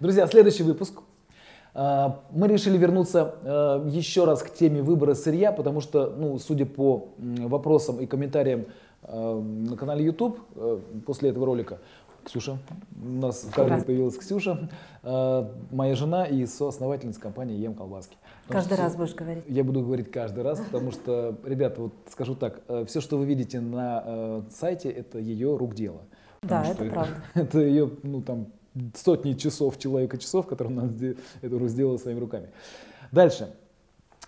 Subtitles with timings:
[0.00, 1.02] Друзья, следующий выпуск.
[1.74, 6.64] А, мы решили вернуться а, еще раз к теме выбора сырья, потому что, ну, судя
[6.64, 8.64] по вопросам и комментариям
[9.02, 10.38] а, на канале YouTube
[11.04, 11.80] после этого ролика,
[12.24, 12.56] Ксюша,
[13.02, 14.70] у нас в кадре появилась Ксюша,
[15.02, 18.16] моя жена и соосновательница компании Ем Колбаски.
[18.48, 19.44] Каждый раз будешь говорить?
[19.48, 23.60] Я буду говорить каждый раз, потому что, ребята, вот скажу так, все, что вы видите
[23.60, 26.00] на сайте, это ее рук дело.
[26.42, 27.14] Да, это правда.
[27.34, 28.46] Это ее, ну, там,
[28.94, 30.90] сотни часов человека часов, которые она
[31.42, 32.48] эту сделала своими руками.
[33.12, 33.54] Дальше.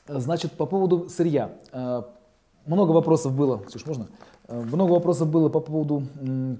[0.07, 1.53] Значит, по поводу сырья.
[1.73, 2.03] Э,
[2.67, 3.59] много вопросов было.
[3.59, 4.09] Ксюш, можно?
[4.49, 6.03] Э, много вопросов было по поводу,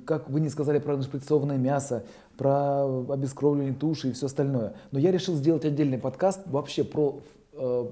[0.07, 2.05] как вы не сказали про нашприцованное мясо,
[2.37, 4.75] про обескровливание туши и все остальное.
[4.93, 7.21] Но я решил сделать отдельный подкаст вообще про
[7.55, 7.87] э,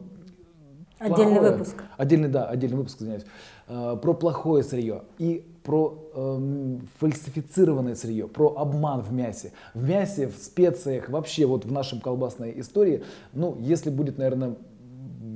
[1.01, 1.83] Отдельный плохое, выпуск.
[1.97, 3.25] Отдельный, да, отдельный выпуск, извиняюсь.
[3.73, 9.53] Э, про плохое сырье и про э, фальсифицированное сырье, про обман в мясе.
[9.75, 14.57] В мясе, в специях, вообще вот в нашем колбасной истории, ну, если будет, наверное,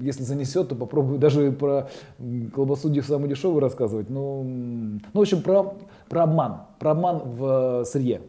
[0.01, 1.89] если занесет, то попробую даже про
[2.53, 4.11] колбасу самую дешевую рассказывать.
[4.11, 5.77] Ну, ну в общем, про,
[6.09, 6.63] про обман.
[6.81, 8.23] Про обман в э, сырье.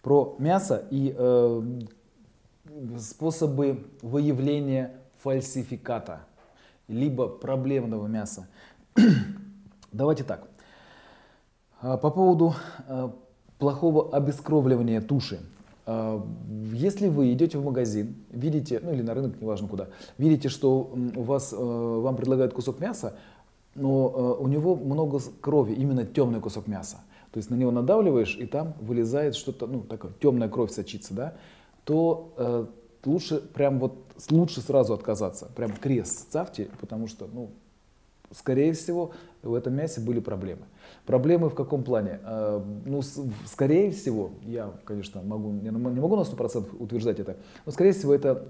[0.00, 1.62] Про мясо и э,
[2.98, 6.20] способы выявления фальсификата,
[6.88, 8.46] либо проблемного мяса.
[9.92, 10.48] Давайте так.
[11.80, 12.54] А, по поводу
[12.88, 13.14] а,
[13.58, 15.40] плохого обескровливания туши.
[15.86, 16.24] А,
[16.72, 19.88] если вы идете в магазин, видите, ну или на рынок, неважно куда,
[20.18, 23.16] видите, что у вас, вам предлагают кусок мяса,
[23.74, 26.96] но у него много крови, именно темный кусок мяса.
[27.30, 31.34] То есть на него надавливаешь, и там вылезает что-то, ну, такое, темная кровь сочится, да,
[31.84, 32.66] то э,
[33.04, 33.92] лучше прям вот,
[34.30, 35.50] лучше сразу отказаться.
[35.54, 37.50] Прям крест ставьте, потому что, ну,
[38.32, 40.62] скорее всего, в этом мясе были проблемы.
[41.04, 42.20] Проблемы в каком плане?
[42.24, 43.02] А, ну,
[43.46, 48.48] скорее всего, я, конечно, могу, не могу на 100% утверждать это, но, скорее всего, это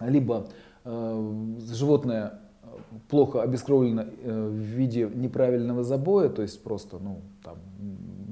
[0.00, 0.48] либо
[0.84, 2.40] а, животное
[3.08, 7.58] плохо обескровлено э, в виде неправильного забоя, то есть просто, ну, там,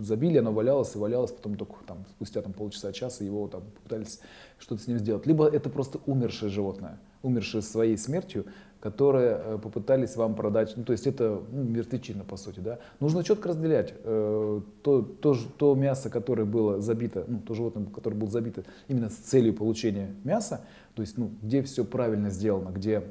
[0.01, 4.21] забили, оно валялось и валялось, потом только там, спустя там, полчаса, часа его там пытались
[4.59, 5.27] что-то с ним сделать.
[5.27, 8.47] Либо это просто умершее животное, умершее своей смертью,
[8.81, 12.79] которые э, попытались вам продать, ну то есть это ну, мертвечина по сути, да.
[12.99, 18.17] Нужно четко разделять э, то, то, то мясо, которое было забито, ну то животное, которое
[18.17, 20.63] было забито именно с целью получения мяса,
[20.95, 23.05] то есть ну где все правильно сделано, где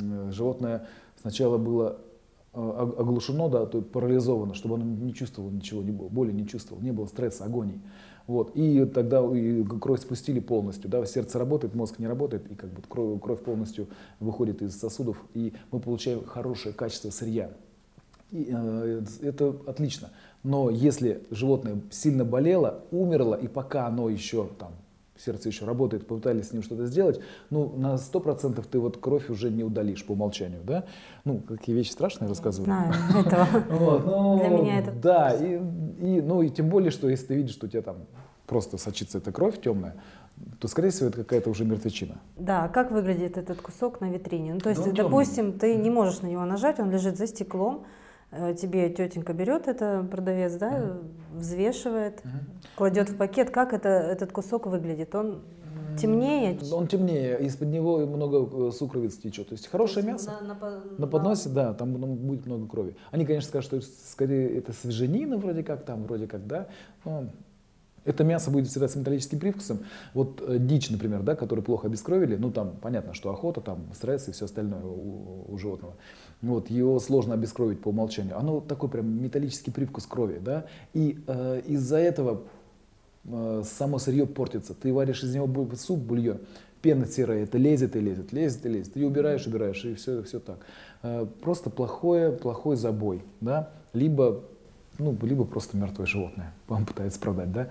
[0.00, 0.88] э, животное
[1.20, 1.98] сначала было
[2.54, 6.46] э, оглушено, да, то есть парализовано, чтобы оно не чувствовало ничего, не было, боли не
[6.46, 7.80] чувствовало, не было стресса, агонии.
[8.30, 8.52] Вот.
[8.54, 10.88] И тогда и кровь спустили полностью.
[10.88, 11.04] Да?
[11.04, 13.88] Сердце работает, мозг не работает, и как бы кровь, кровь полностью
[14.20, 17.50] выходит из сосудов, и мы получаем хорошее качество сырья.
[18.30, 20.10] И, э, это отлично.
[20.44, 24.74] Но если животное сильно болело, умерло, и пока оно еще там
[25.18, 27.20] сердце еще работает, попытались с ним что-то сделать,
[27.50, 30.84] ну, на сто процентов ты вот кровь уже не удалишь по умолчанию, да?
[31.24, 32.66] Ну, какие вещи страшные рассказываю.
[32.66, 33.48] Знаю этого.
[33.70, 34.92] Вот, ну, Для меня это...
[34.92, 37.96] Да, и, и, ну, и тем более, что если ты видишь, что у тебя там
[38.50, 39.94] просто сочится эта кровь темная,
[40.58, 42.18] то, скорее всего, это какая-то уже мертвечина.
[42.36, 44.54] Да, как выглядит этот кусок на витрине?
[44.54, 45.58] Ну, то есть, да допустим, темный.
[45.60, 47.84] ты не можешь на него нажать, он лежит за стеклом,
[48.32, 51.04] Э, тебе тетенька берет это продавец, да, uh
[51.36, 52.28] взвешивает, uh
[52.76, 53.50] кладет в пакет.
[53.50, 55.14] Как это, этот кусок выглядит?
[55.14, 55.42] Он
[55.98, 56.56] темнее?
[56.72, 59.48] Он темнее, из-под него много э, сукровиц течет.
[59.48, 61.54] То есть хорошее То есть мясо на, на, на подносе, на...
[61.54, 62.94] да, там будет много крови.
[63.10, 66.68] Они, конечно, скажут, что скорее это свеженина вроде как там, вроде как, да,
[67.04, 67.26] но
[68.04, 69.80] это мясо будет всегда с металлическим привкусом.
[70.14, 74.28] Вот э, дичь, например, да, которую плохо обескровили, ну там понятно, что охота, там стресс
[74.28, 75.94] и все остальное у, у животного.
[76.42, 78.38] Вот, его сложно обескровить по умолчанию.
[78.38, 82.42] Оно такой прям металлический привкус крови, да, и э, из-за этого
[83.24, 84.74] э, само сырье портится.
[84.74, 86.38] Ты варишь из него суп, бульон,
[86.80, 88.94] пена серая, это лезет и лезет, лезет и лезет.
[88.94, 90.60] Ты убираешь, убираешь, и все, все так.
[91.02, 94.42] Э, просто плохое, плохой забой, да, либо
[95.00, 97.68] ну, либо просто мертвое животное вам пытается продать, да.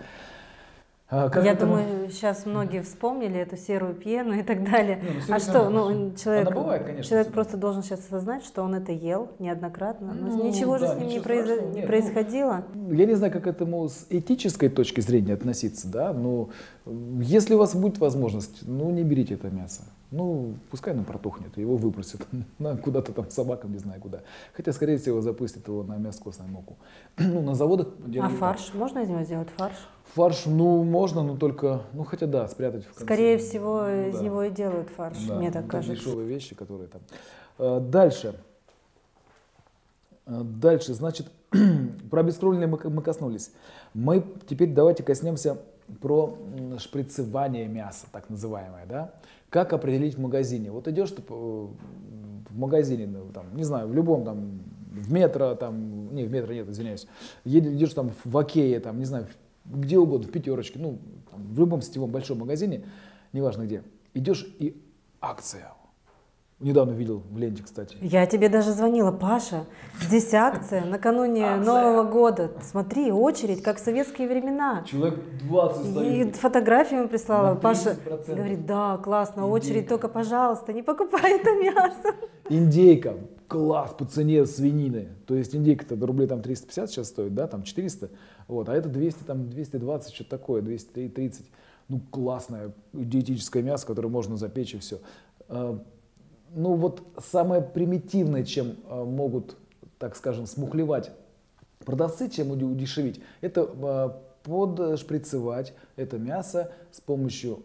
[1.12, 1.66] А как Я это...
[1.66, 5.02] думаю, сейчас многие вспомнили эту серую пену и так далее.
[5.02, 8.76] Не, ну, а что, ну, человек, бывает, конечно, человек просто должен сейчас осознать, что он
[8.76, 10.14] это ел неоднократно.
[10.14, 11.50] Но ну, ничего да, же с ним не, произ...
[11.74, 12.64] Не происходило.
[12.76, 16.50] Ну, я не знаю, как к этому с этической точки зрения относиться, да, но
[16.86, 19.82] если у вас будет возможность, ну, не берите это мясо.
[20.12, 21.80] Ну, пускай оно протухнет, его
[22.60, 24.22] на куда-то там собакам, не знаю куда.
[24.54, 26.78] Хотя, скорее всего, запустят его на мясо костную муку.
[27.18, 27.90] ну, на заводах
[28.20, 28.66] А фарш?
[28.66, 28.76] Так.
[28.76, 29.76] Можно из него сделать фарш?
[30.16, 33.04] Фарш, ну, можно, но только, ну, хотя да, спрятать в конце.
[33.04, 34.24] Скорее всего, ну, из да.
[34.24, 35.96] него и делают фарш, да, мне так кажется.
[35.96, 37.02] дешевые вещи, которые там.
[37.60, 38.34] А, дальше.
[40.26, 41.28] А, дальше, значит,
[42.10, 43.52] про обескровленные мы, мы коснулись.
[43.94, 45.60] Мы теперь давайте коснемся
[46.02, 46.38] про
[46.78, 49.14] шприцевание мяса, так называемое, да?
[49.50, 50.72] Как определить в магазине?
[50.72, 54.60] Вот идешь ты в магазине, ну, там, не знаю, в любом там,
[54.92, 57.08] в метро, там, не, в метро нет, извиняюсь,
[57.46, 59.28] идешь там в Окее, там, не знаю,
[59.66, 61.00] где угодно, в пятерочке, ну,
[61.30, 62.86] там, в любом сетевом большом магазине,
[63.34, 63.84] неважно где,
[64.14, 64.82] идешь и
[65.22, 65.74] акция,
[66.60, 67.96] Недавно видел в ленте, кстати.
[68.02, 69.64] Я тебе даже звонила, Паша,
[70.02, 71.66] здесь акция накануне акция.
[71.66, 72.52] Нового года.
[72.62, 74.84] Смотри, очередь, как в советские времена.
[74.86, 76.28] Человек 20 стоит.
[76.28, 77.56] И фотографию ему прислала.
[77.56, 77.96] Паша
[78.28, 79.54] говорит, да, классно, Индейка.
[79.54, 82.16] очередь, только, пожалуйста, не покупай это мясо.
[82.50, 83.16] Индейка,
[83.48, 85.08] класс по цене свинины.
[85.28, 88.10] То есть индейка-то рублей там 350 сейчас стоит, да, там 400.
[88.50, 91.46] Вот, а это 200, там 220, что-то такое, 230.
[91.88, 95.00] Ну, классное диетическое мясо, которое можно запечь и все
[95.48, 95.80] а,
[96.56, 99.58] ну вот самое примитивное, чем э, могут,
[99.98, 101.12] так скажем, смухлевать
[101.86, 104.10] продавцы, чем удешевить, это э,
[104.44, 107.64] подшприцевать это мясо с помощью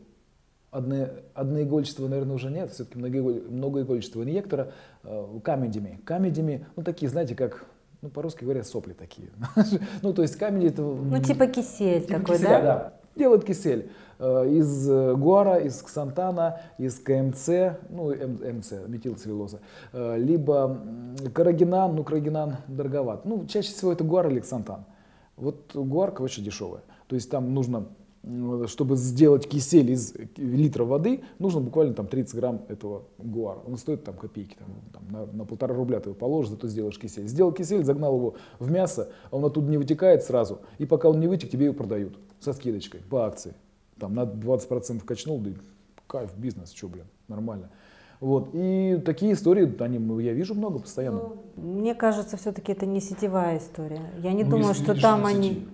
[0.71, 4.73] одно, одноигольчатого, наверное, уже нет, все-таки многоигольчатого инъектора,
[5.03, 6.01] э, камедями.
[6.05, 7.67] Камедями, ну такие, знаете, как
[8.03, 9.29] ну, по-русски говоря, сопли такие.
[10.03, 10.83] ну, то есть камень это...
[10.83, 12.63] Ну, типа кисель типа такой, киселя, да?
[12.63, 12.93] да?
[13.17, 13.91] Делают кисель.
[14.19, 19.61] Э, из э, гуара, из ксантана, из КМЦ, ну МЦ, метилцеллюлоза,
[19.93, 20.81] э, либо
[21.33, 23.25] карагинан, ну карагинан дороговат.
[23.25, 24.85] Ну чаще всего это гуар или ксантан.
[25.37, 26.83] Вот гуар, короче, дешевая.
[27.09, 27.87] То есть там нужно
[28.69, 33.59] чтобы сделать кисель из литра воды, нужно буквально там 30 грамм этого гуара.
[33.67, 36.99] Он стоит там копейки, там, там, на, на полтора рубля ты его положишь, зато сделаешь
[36.99, 37.27] кисель.
[37.29, 41.21] Сделал кисель, загнал его в мясо, а он оттуда не вытекает сразу, и пока он
[41.21, 43.53] не вытек, тебе его продают со скидочкой по акции
[44.05, 45.51] там на 20% качнул, да
[46.07, 47.71] кайф, бизнес, что, блин, нормально.
[48.21, 48.51] Вот.
[48.53, 51.33] И такие истории, они, я вижу много постоянно.
[51.57, 54.03] Ну, мне кажется, все-таки это не сетевая история.
[54.19, 55.49] Я не ну, думаю, что там они...
[55.49, 55.69] Сети.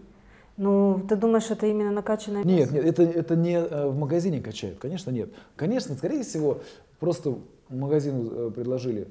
[0.56, 4.78] Ну, ты думаешь, это именно накачанное Нет, нет, это, это не э, в магазине качают,
[4.78, 5.30] конечно, нет.
[5.56, 6.60] Конечно, скорее всего,
[7.00, 7.36] просто
[7.68, 9.08] магазину э, предложили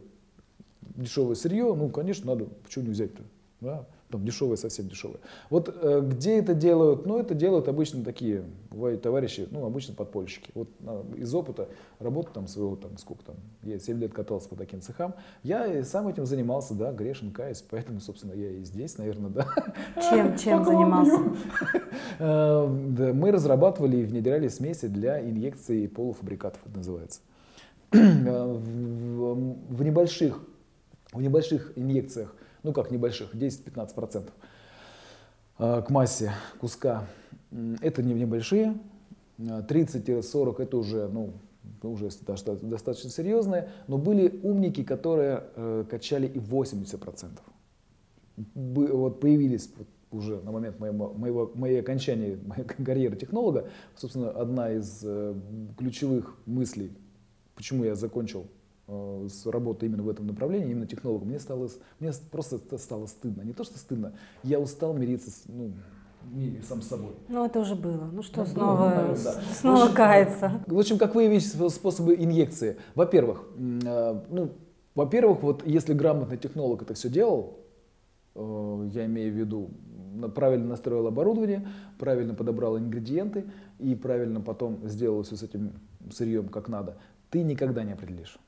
[0.81, 3.23] дешевое сырье, ну, конечно, надо, почему не взять-то,
[3.61, 3.85] да?
[4.09, 5.19] Там дешевые, совсем дешевые.
[5.49, 7.05] Вот э, где это делают?
[7.05, 10.51] Ну, это делают обычно такие, бывают товарищи, ну, обычно подпольщики.
[10.55, 11.69] Вот э, из опыта
[11.99, 15.13] работы там своего, там, сколько там, я 7 лет катался по таким цехам,
[15.43, 19.47] я сам этим занимался, да, грешен, каюсь, поэтому, собственно, я и здесь, наверное, да.
[20.09, 21.19] Чем, чем занимался?
[22.19, 27.21] Э, мы разрабатывали и внедряли смеси для инъекции полуфабрикатов, это называется.
[27.91, 30.39] Э, в небольших
[31.13, 34.29] в небольших инъекциях ну как небольших, 10-15%
[35.57, 37.07] а, к массе куска.
[37.81, 38.77] Это не небольшие,
[39.39, 41.33] 30-40 а, это уже, ну,
[41.83, 42.09] уже
[42.61, 47.39] достаточно серьезные, но были умники, которые э, качали и 80%.
[48.55, 49.71] Вот появились
[50.11, 55.35] уже на момент моего, моего, моей окончания моей карьеры технолога, собственно, одна из э,
[55.77, 56.91] ключевых мыслей,
[57.55, 58.47] почему я закончил
[59.29, 61.69] с работы именно в этом направлении, именно технологом, мне стало,
[61.99, 63.43] мне просто стало стыдно.
[63.43, 64.13] Не то, что стыдно,
[64.43, 65.73] я устал мириться с, ну,
[66.67, 67.11] сам с собой.
[67.27, 68.09] Ну, это уже было.
[68.11, 69.41] Ну что, ну, снова, было, наверное, да.
[69.53, 70.63] снова в общем, каяться.
[70.67, 72.77] В общем, как выявить способы инъекции?
[72.95, 74.51] Во-первых, э, ну,
[74.95, 77.59] во-первых, вот если грамотный технолог это все делал,
[78.35, 79.69] э, я имею в виду,
[80.35, 81.67] правильно настроил оборудование,
[81.99, 83.45] правильно подобрал ингредиенты
[83.77, 85.73] и правильно потом сделал все с этим
[86.11, 86.97] сырьем как надо,
[87.29, 88.39] ты никогда не определишь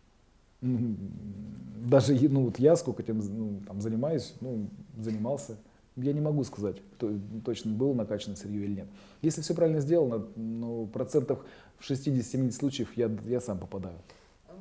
[0.62, 5.58] даже ну, вот я сколько этим ну, там, занимаюсь, ну, занимался,
[5.96, 7.12] я не могу сказать, то,
[7.44, 8.88] точно было накачано сырье или нет.
[9.22, 11.44] Если все правильно сделано, ну, процентов
[11.80, 13.98] в 60-70 случаев я, я сам попадаю.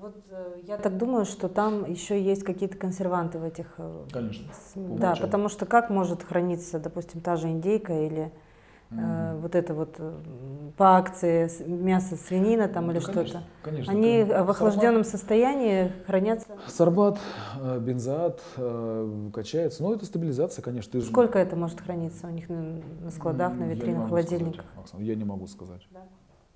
[0.00, 3.74] Вот э, я так думаю, что там еще есть какие-то консерванты в этих.
[3.76, 4.46] Э, Конечно.
[4.74, 8.32] Да, потому что как может храниться, допустим, та же индейка или
[8.90, 9.40] Mm.
[9.40, 10.12] вот это вот э,
[10.76, 13.44] по акции мясо свинина там ну, или что-то.
[13.62, 13.92] Конечно.
[13.92, 14.44] Они конечно.
[14.44, 16.48] в охлажденном Сорбат, состоянии хранятся.
[16.66, 17.18] Сорбат,
[17.60, 18.42] э, бензоат
[19.32, 19.82] качается.
[19.82, 21.00] Ну, это стабилизация, конечно.
[21.02, 24.64] Сколько это может храниться у них на, на складах, на витринах, холодильниках?
[24.84, 25.86] Сказать, я не могу сказать.
[25.90, 26.00] Да.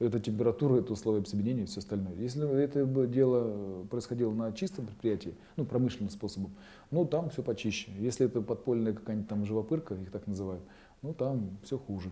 [0.00, 2.14] Это температура, это условия обсеменения и все остальное.
[2.14, 6.50] Если это бы дело происходило на чистом предприятии, ну, промышленным способом,
[6.90, 7.92] ну, там все почище.
[7.98, 10.62] Если это подпольная какая-нибудь там живопырка, их так называют,
[11.02, 12.10] ну, там все хуже.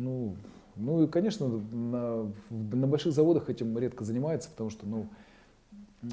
[0.00, 0.36] Ну,
[0.76, 5.06] ну и, конечно, на, на больших заводах этим редко занимаются, потому что, ну,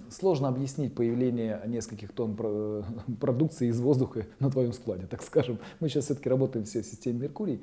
[0.09, 2.35] сложно объяснить появление нескольких тонн
[3.19, 5.59] продукции из воздуха на твоем складе, так скажем.
[5.79, 7.61] Мы сейчас все-таки работаем все в системе Меркурий,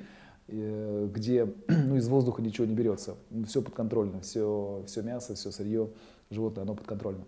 [0.48, 3.16] э, где ну, из воздуха ничего не берется.
[3.46, 5.90] Все подконтрольно, все, все мясо, все сырье,
[6.30, 7.24] животное, оно подконтрольно.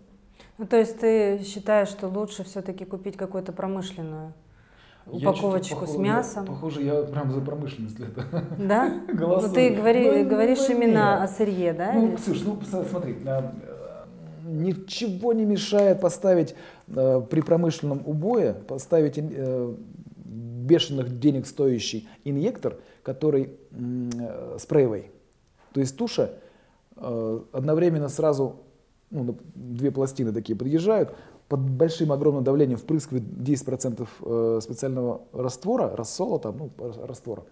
[0.57, 4.33] Ну, то есть ты считаешь, что лучше все-таки купить какую-то промышленную
[5.11, 6.43] упаковочку с мясом.
[6.43, 8.25] Я, похоже, я прям за промышленность это.
[8.57, 8.93] Да?
[9.13, 11.21] Ну, ты говори, ну, говоришь ну, именно нет.
[11.21, 11.93] о сырье, да?
[11.93, 12.59] Ну, Ксюш, ну
[12.89, 13.15] смотри,
[14.47, 16.55] ничего не мешает поставить
[16.87, 19.73] э, при промышленном убое, поставить э,
[20.25, 25.11] бешеных денег стоящий инъектор, который э, спреевый.
[25.73, 26.31] То есть туша
[26.95, 28.57] э, одновременно сразу,
[29.09, 31.13] ну, две пластины такие подъезжают,
[31.47, 36.71] под большим огромным давлением впрыскивает 10% э, специального раствора, рассола там, ну,
[37.05, 37.43] раствора,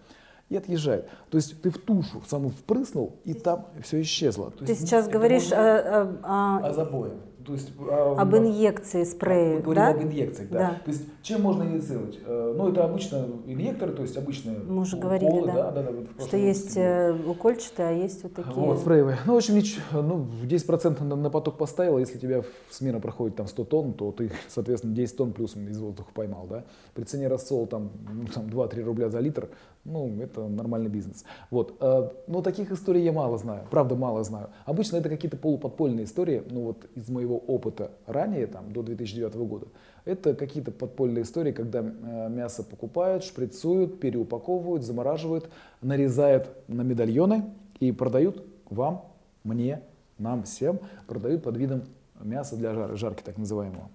[0.48, 1.08] и отъезжает.
[1.30, 4.50] То есть ты в тушу саму впрыснул, и там все исчезло.
[4.50, 6.66] То ты сейчас говоришь о, о, о...
[6.68, 7.12] о забое.
[7.46, 9.88] То есть, а, об инъекции спрея, Мы да?
[9.90, 10.58] об инъекциях, да.
[10.58, 10.80] да.
[10.84, 12.18] То есть чем можно инъецировать?
[12.24, 15.90] Э, ну, это обычно инъекторы, то есть обычные Мы уже уколы, говорили, да, да, да,
[15.92, 18.52] вот что есть э, укольчатые, а есть вот такие.
[18.52, 19.18] Вот, спреевые.
[19.26, 19.54] Ну, в общем,
[19.92, 24.10] ну, 10% на, на поток поставил, если у тебя смена проходит там 100 тонн, то
[24.10, 26.64] ты, соответственно, 10 тонн плюс из воздуха поймал, да.
[26.94, 29.48] При цене рассол там, ну, там 2-3 рубля за литр,
[29.84, 31.24] ну, это нормальный бизнес.
[31.50, 31.76] Вот.
[31.80, 34.48] Э, но таких историй я мало знаю, правда мало знаю.
[34.64, 39.66] Обычно это какие-то полуподпольные истории, ну вот из моего опыта ранее, там, до 2009 года.
[40.04, 45.48] Это какие-то подпольные истории, когда э, мясо покупают, шприцуют, переупаковывают, замораживают,
[45.82, 47.44] нарезают на медальоны
[47.80, 49.04] и продают вам,
[49.44, 49.82] мне,
[50.18, 51.84] нам всем, продают под видом
[52.20, 53.90] мяса для жар, жарки так называемого.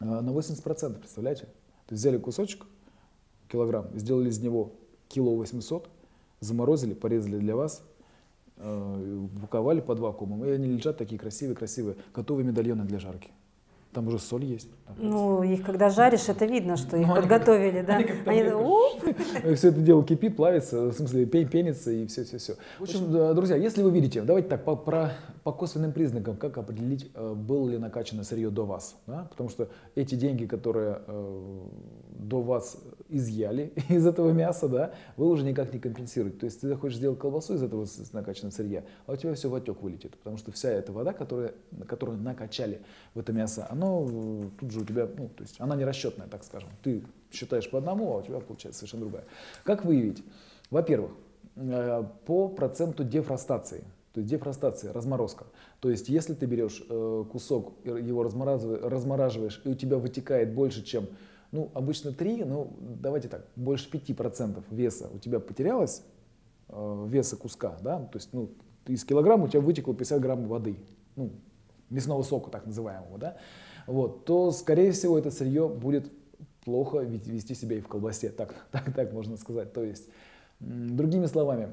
[0.00, 1.42] Э, на 80%, представляете?
[1.86, 2.64] То есть взяли кусочек,
[3.48, 4.72] килограмм, сделали из него
[5.08, 5.88] кило 800,
[6.40, 7.82] заморозили, порезали для вас,
[8.56, 13.30] э, упаковали под вакуумом, и они лежат такие красивые-красивые, готовые медальоны для жарки.
[13.94, 14.68] Там уже соль есть.
[14.98, 17.96] Ну, их когда жаришь, это видно, что их ну, подготовили, да?
[17.96, 22.56] Они, они, они все это дело кипит, плавится, в смысле пенится и все-все-все.
[22.78, 27.10] В общем, друзья, если вы видите, давайте так, по, про, по косвенным признакам, как определить,
[27.14, 28.96] э, было ли накачано сырье до вас.
[29.06, 29.26] Да?
[29.30, 31.60] Потому что эти деньги, которые э,
[32.10, 36.38] до вас изъяли из этого мяса, да, вы уже никак не компенсируете.
[36.38, 39.54] То есть ты захочешь сделать колбасу из этого накачанного сырья, а у тебя все в
[39.54, 40.16] отек вылетит.
[40.16, 41.52] Потому что вся эта вода, которая,
[41.86, 42.80] которую накачали
[43.14, 45.84] в это мясо, она оно э, тут же у тебя, ну, то есть она не
[45.84, 46.70] расчетная, так скажем.
[46.82, 49.24] Ты считаешь по одному, а у тебя получается совершенно другая.
[49.62, 50.22] Как выявить?
[50.70, 51.12] Во-первых,
[51.56, 53.84] э, по проценту дефростации.
[54.12, 55.46] То есть дефростация, разморозка.
[55.80, 61.08] То есть если ты берешь э, кусок, его размораживаешь, и у тебя вытекает больше, чем,
[61.50, 66.02] ну, обычно 3, ну, давайте так, больше 5% веса у тебя потерялось,
[66.68, 68.50] веса куска, да, то есть, ну,
[68.86, 70.76] из килограмма у тебя вытекло 50 грамм воды,
[71.16, 71.30] ну,
[71.90, 73.36] мясного сока так называемого, да,
[73.86, 76.10] вот, то, скорее всего, это сырье будет
[76.64, 79.72] плохо вести себя и в колбасе, так, так, так можно сказать.
[79.72, 80.08] То есть,
[80.60, 81.72] другими словами,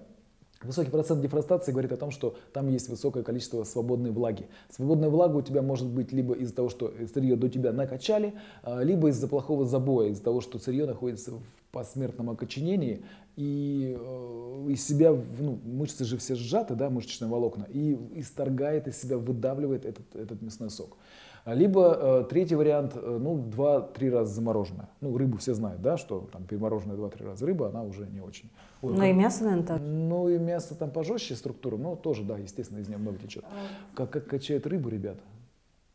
[0.63, 4.45] Высокий процент дефростации говорит о том, что там есть высокое количество свободной влаги.
[4.69, 8.83] Свободная влага у тебя может быть либо из-за того, что сырье до тебя накачали, а,
[8.83, 11.41] либо из-за плохого забоя, из-за того, что сырье находится в
[11.71, 13.03] посмертном окоченении,
[13.37, 19.01] и э, из себя, ну, мышцы же все сжаты, да, мышечные волокна, и исторгает из
[19.01, 20.97] себя, выдавливает этот, этот мясной сок.
[21.45, 24.89] Либо э, третий вариант, э, ну, 2-3 раза замороженная.
[25.01, 28.51] Ну, рыбу все знают, да, что там перемороженная 2-3 раза рыба, она уже не очень.
[28.83, 29.81] Ой, ну и мясо, наверное, так.
[29.81, 33.43] Ну и мясо там пожестче структура, но тоже, да, естественно, из нее много течет.
[33.45, 33.95] А.
[33.95, 35.21] Как, как качает рыбу, ребята?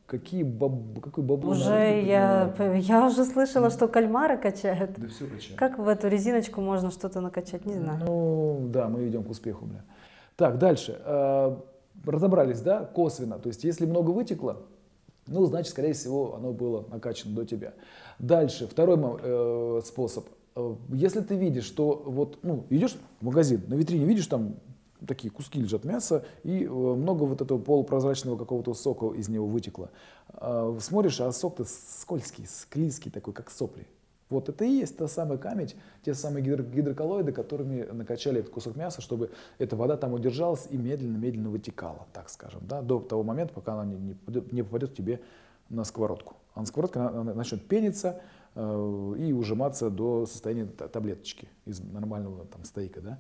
[0.07, 4.93] Какие баб, какой бабло Уже я, я уже слышала, что кальмары качают.
[4.97, 5.59] Да все качают.
[5.59, 8.05] Как в эту резиночку можно что-то накачать, не знаю.
[8.05, 9.85] Ну, да, мы идем к успеху, бля.
[10.37, 11.01] Так, дальше.
[11.05, 11.57] Э,
[12.05, 13.39] разобрались, да, косвенно.
[13.41, 14.63] То есть, если много вытекло,
[15.27, 17.75] ну, значит, скорее всего, оно было накачано до тебя.
[18.19, 20.27] Дальше, второй э, способ.
[20.55, 24.57] Э, если ты видишь, что вот, ну, идешь в магазин, на витрине видишь там
[25.07, 29.91] такие куски лежат мяса, и э, много вот этого полупрозрачного какого-то сока из него вытекло.
[30.33, 33.87] Э, смотришь, а сок-то скользкий, склизкий такой, как сопли.
[34.29, 39.01] Вот это и есть та самая камень, те самые гидроколлоиды, которыми накачали этот кусок мяса,
[39.01, 43.75] чтобы эта вода там удержалась и медленно-медленно вытекала, так скажем, да, до того момента, пока
[43.75, 45.21] она не, не, попадет, не тебе
[45.69, 46.35] на сковородку.
[46.55, 48.21] А на сковородке она, она начнет пениться
[48.57, 53.19] э, и ужиматься до состояния таблеточки из нормального там стейка, да.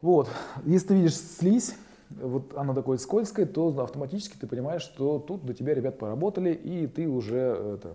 [0.00, 0.28] Вот,
[0.64, 1.76] если ты видишь слизь,
[2.10, 6.86] вот она такой скользкая, то автоматически ты понимаешь, что тут до тебя ребят поработали, и
[6.86, 7.38] ты уже
[7.76, 7.94] это,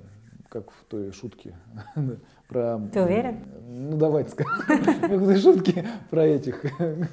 [0.61, 1.55] как в той шутке
[2.47, 2.81] про...
[2.91, 3.39] Ты уверен?
[3.69, 5.37] Ну, давайте скажем.
[5.37, 6.63] Шутке про этих...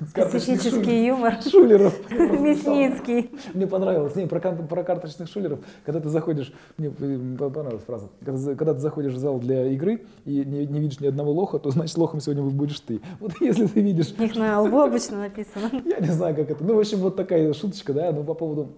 [0.08, 1.42] Специфический юмор.
[1.42, 2.10] Шулеров.
[2.10, 3.32] Мясницкий.
[3.52, 4.14] Мне понравилось.
[4.14, 5.58] Не, про, про карточных шулеров.
[5.84, 6.52] Когда ты заходишь...
[6.78, 8.08] Мне понравилась фраза.
[8.24, 11.58] Когда, когда ты заходишь в зал для игры и не, не видишь ни одного лоха,
[11.58, 13.00] то значит лохом сегодня будешь ты.
[13.20, 14.14] Вот если ты видишь...
[14.16, 15.70] У них на лбу обычно написано.
[15.84, 16.64] Я не знаю, как это.
[16.64, 18.72] Ну, в общем, вот такая шуточка, да, ну, по поводу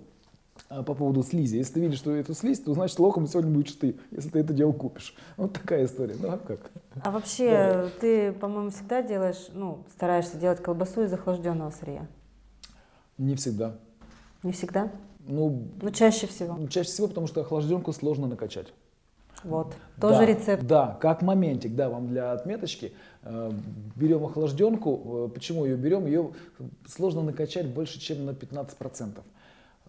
[0.69, 1.57] по поводу слизи.
[1.57, 4.53] Если ты видишь, что эту слизь, то значит локом сегодня будешь ты, если ты это
[4.53, 5.15] дело купишь.
[5.37, 6.17] Вот такая история.
[6.21, 6.71] Ну а как?
[7.03, 7.89] А вообще да.
[8.01, 12.07] ты, по-моему, всегда делаешь, ну, стараешься делать колбасу из охлажденного сырья?
[13.19, 13.77] Не всегда.
[14.43, 14.91] Не всегда?
[15.21, 16.59] Ну, ну чаще всего.
[16.69, 18.73] Чаще всего, потому что охлажденку сложно накачать.
[19.45, 20.65] Вот, тоже да, рецепт.
[20.65, 22.93] Да, как моментик, да, вам для отметочки.
[23.23, 23.53] Э,
[23.95, 25.27] берем охлажденку.
[25.27, 26.07] Э, почему ее берем?
[26.07, 26.31] Ее
[26.89, 29.19] сложно накачать больше, чем на 15%.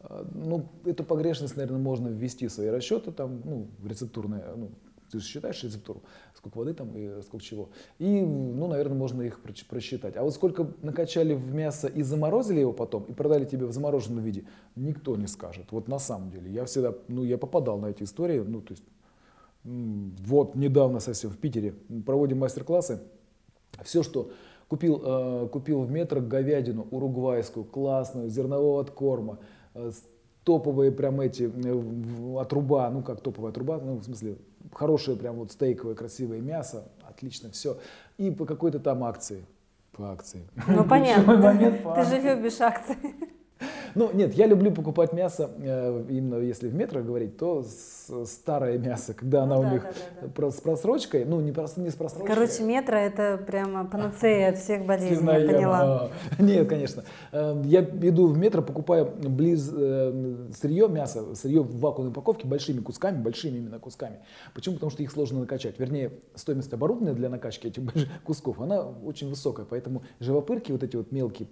[0.01, 4.71] Э, ну, эту погрешность, наверное, можно ввести в свои расчеты, там, ну, рецептурные, ну,
[5.11, 6.03] ты же считаешь рецептуру,
[6.35, 7.69] сколько воды там и сколько чего.
[7.97, 10.17] И, ну, наверное, можно их просчитать.
[10.17, 14.23] А вот сколько накачали в мясо и заморозили его потом, и продали тебе в замороженном
[14.23, 14.43] виде,
[14.75, 15.71] никто не скажет.
[15.71, 16.51] Вот на самом деле.
[16.51, 18.83] Я всегда, ну, я попадал на эти истории, ну, то есть,
[19.63, 21.73] вот недавно совсем в Питере
[22.05, 23.01] проводим мастер-классы.
[23.83, 24.31] Все, что
[24.67, 29.56] купил, э, купил в метро говядину уругвайскую, классную, зернового откорма, э,
[30.43, 34.37] топовые прям эти э, отруба, ну как топовая труба, ну в смысле
[34.73, 37.77] хорошее прям вот стейковое красивое мясо, отлично все.
[38.17, 39.45] И по какой-то там акции.
[39.91, 40.47] По акции.
[40.67, 42.97] Ну понятно, ты же любишь акции.
[43.95, 47.65] Ну, нет, я люблю покупать мясо, э, именно если в метро говорить, то
[48.25, 51.95] старое мясо, когда ну, оно да, у них с просрочкой, ну, не, просто, не с
[51.95, 52.27] просрочкой.
[52.27, 56.09] Короче, метро это прямо панацея от всех болезней, я поняла.
[56.39, 57.03] Нет, конечно.
[57.31, 62.79] Э, я иду в метро, покупаю близ э, сырье, мясо, сырье в вакуумной упаковке большими
[62.79, 64.19] кусками, большими именно кусками.
[64.53, 64.75] Почему?
[64.75, 65.79] Потому что их сложно накачать.
[65.79, 67.83] Вернее, стоимость оборудования для накачки этих
[68.23, 71.47] кусков, она очень высокая, поэтому живопырки, вот эти вот мелкие,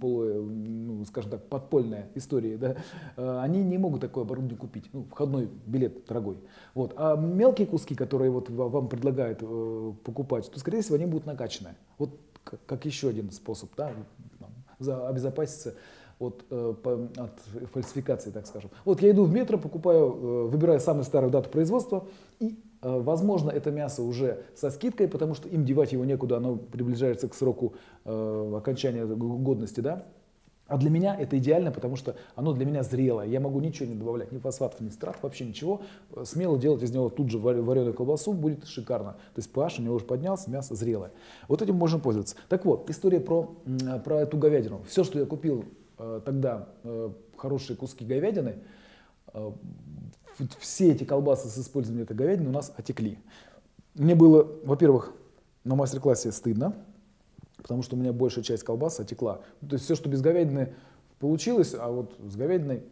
[0.00, 1.75] полу, ну, скажем так, подпольные
[2.14, 2.76] истории, да,
[3.16, 4.84] э, они не могут такое оборудование купить.
[4.92, 6.38] Ну, входной билет дорогой.
[6.74, 6.94] Вот.
[6.96, 11.74] А мелкие куски, которые вот вам предлагают э, покупать, то, скорее всего, они будут накачанные.
[11.98, 12.10] Вот
[12.44, 13.92] как, еще один способ да,
[14.78, 15.74] за, обезопаситься
[16.18, 16.74] от, э,
[17.16, 18.70] от фальсификации, так скажем.
[18.84, 22.06] Вот я иду в метро, покупаю, выбираю самую старую дату производства,
[22.38, 27.28] и, возможно, это мясо уже со скидкой, потому что им девать его некуда, оно приближается
[27.28, 30.06] к сроку окончания годности, да,
[30.68, 33.26] а для меня это идеально, потому что оно для меня зрелое.
[33.26, 35.82] Я могу ничего не добавлять, ни фосфатов, ни страт, вообще ничего.
[36.24, 39.12] Смело делать из него тут же вареную колбасу, будет шикарно.
[39.34, 41.12] То есть pH у него уже поднялся, мясо зрелое.
[41.46, 42.36] Вот этим можем пользоваться.
[42.48, 43.54] Так вот, история про,
[44.04, 44.82] про эту говядину.
[44.88, 45.64] Все, что я купил
[45.98, 48.56] э, тогда, э, хорошие куски говядины,
[49.32, 49.52] э,
[50.58, 53.18] все эти колбасы с использованием этой говядины у нас отекли.
[53.94, 55.12] Мне было, во-первых,
[55.64, 56.74] на мастер-классе стыдно,
[57.56, 59.40] потому что у меня большая часть колбасы отекла.
[59.60, 60.74] То есть все, что без говядины
[61.18, 62.82] получилось, а вот с говядиной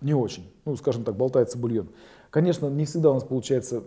[0.00, 0.50] не очень.
[0.64, 1.88] Ну, скажем так, болтается бульон.
[2.30, 3.82] Конечно, не всегда у нас получается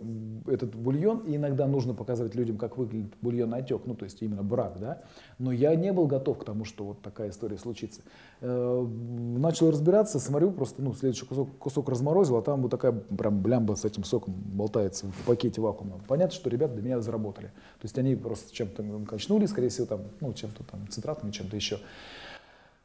[0.46, 4.42] этот бульон, и иногда нужно показывать людям, как выглядит бульон отек, ну, то есть именно
[4.42, 5.02] брак, да.
[5.38, 8.00] Но я не был готов к тому, что вот такая история случится.
[8.40, 13.40] Э, начал разбираться, смотрю, просто, ну, следующий кусок, кусок разморозил, а там вот такая прям
[13.42, 16.02] блямба с этим соком болтается в пакете вакуумном.
[16.08, 17.46] Понятно, что ребята для меня заработали.
[17.46, 21.78] То есть они просто чем-то качнули, скорее всего, там, ну, чем-то там цитратами, чем-то еще.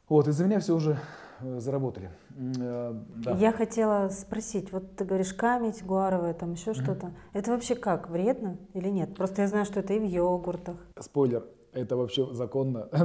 [0.07, 0.99] Вот, из-за меня все уже
[1.41, 2.11] заработали.
[2.59, 3.31] Э, да.
[3.31, 6.83] Я хотела спросить, вот ты говоришь камедь, гуаровая, там еще mm-hmm.
[6.83, 7.11] что-то.
[7.33, 9.15] Это вообще как, вредно или нет?
[9.15, 10.77] Просто я знаю, что это и в йогуртах.
[10.99, 12.89] Спойлер, это вообще законно.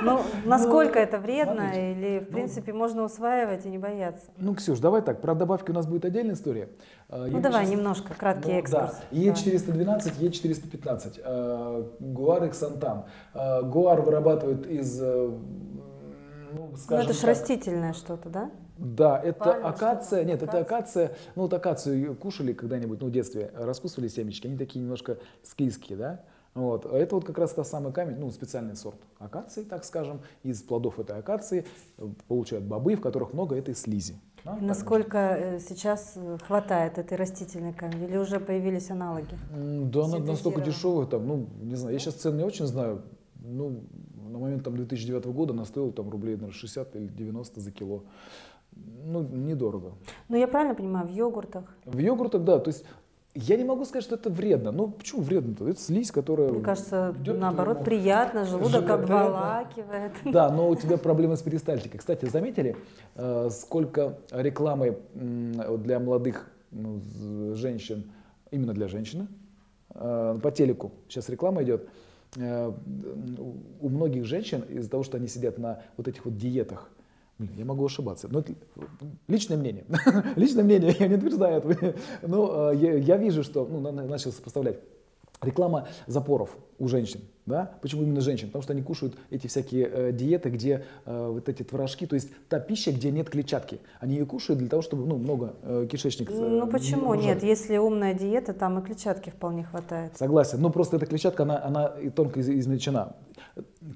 [0.00, 4.30] Ну, насколько ну, это вредно или, в ну, принципе, можно усваивать и не бояться?
[4.36, 6.68] Ну, Ксюш, давай так, про добавки у нас будет отдельная история.
[7.08, 9.00] А, ну, давай немножко, краткий ну, экскурс.
[9.10, 13.06] Е412, Е415, Гуар Ксантан.
[13.34, 15.30] Гуар вырабатывают из э,
[16.54, 18.50] ну, скажем ну, это же растительное что-то, да?
[18.78, 20.60] Да, это Пальма, акация, нет, акация?
[20.60, 25.18] это акация, ну вот акацию кушали когда-нибудь, ну в детстве, раскусывали семечки, они такие немножко
[25.42, 26.20] склизкие, да?
[26.54, 26.86] Вот.
[26.86, 30.62] А это вот как раз та самый камень, ну, специальный сорт акации, так скажем, из
[30.62, 31.66] плодов этой акации
[32.26, 34.16] получают бобы, в которых много этой слизи.
[34.44, 39.36] Да, Насколько э, сейчас э, хватает этой растительной камни или уже появились аналоги?
[39.52, 43.02] Да, она настолько дешевая, там, ну, не знаю, я сейчас цены не очень знаю,
[43.40, 43.84] ну,
[44.28, 48.04] на момент там, 2009 года она стоила там, рублей наверное, 60 или 90 за кило.
[49.04, 49.92] Ну, недорого.
[50.28, 51.64] Ну, я правильно понимаю, в йогуртах?
[51.84, 52.58] В йогуртах, да.
[52.58, 52.84] То есть
[53.34, 54.72] я не могу сказать, что это вредно.
[54.72, 55.68] Ну, почему вредно-то?
[55.68, 56.50] Это слизь, которая...
[56.50, 60.12] Мне кажется, наоборот, приятно, желудок обволакивает.
[60.24, 61.98] Да, но у тебя проблемы с перистальтикой.
[61.98, 62.76] Кстати, заметили,
[63.14, 67.00] э, сколько рекламы для молодых ну,
[67.54, 68.10] женщин,
[68.50, 69.28] именно для женщины,
[69.94, 71.88] э, по телеку сейчас реклама идет,
[72.36, 76.90] у многих женщин из-за того, что они сидят на вот этих вот диетах,
[77.38, 78.52] я могу ошибаться, но это
[79.28, 79.84] личное мнение,
[80.36, 84.80] личное мнение, я не утверждаю этого, но э, я, я вижу, что, ну, начал сопоставлять,
[85.40, 87.70] реклама запоров у женщин, Да?
[87.80, 88.48] Почему именно женщин?
[88.48, 92.30] Потому что они кушают эти всякие э, диеты, где э, вот эти творожки, то есть
[92.48, 93.80] та пища, где нет клетчатки.
[94.00, 96.30] Они ее кушают для того, чтобы ну, много э, кишечник...
[96.30, 97.42] Э, ну почему не нет?
[97.42, 100.16] Если умная диета, там и клетчатки вполне хватает.
[100.16, 100.60] Согласен.
[100.60, 103.14] Но просто эта клетчатка, она, она тонко измельчена.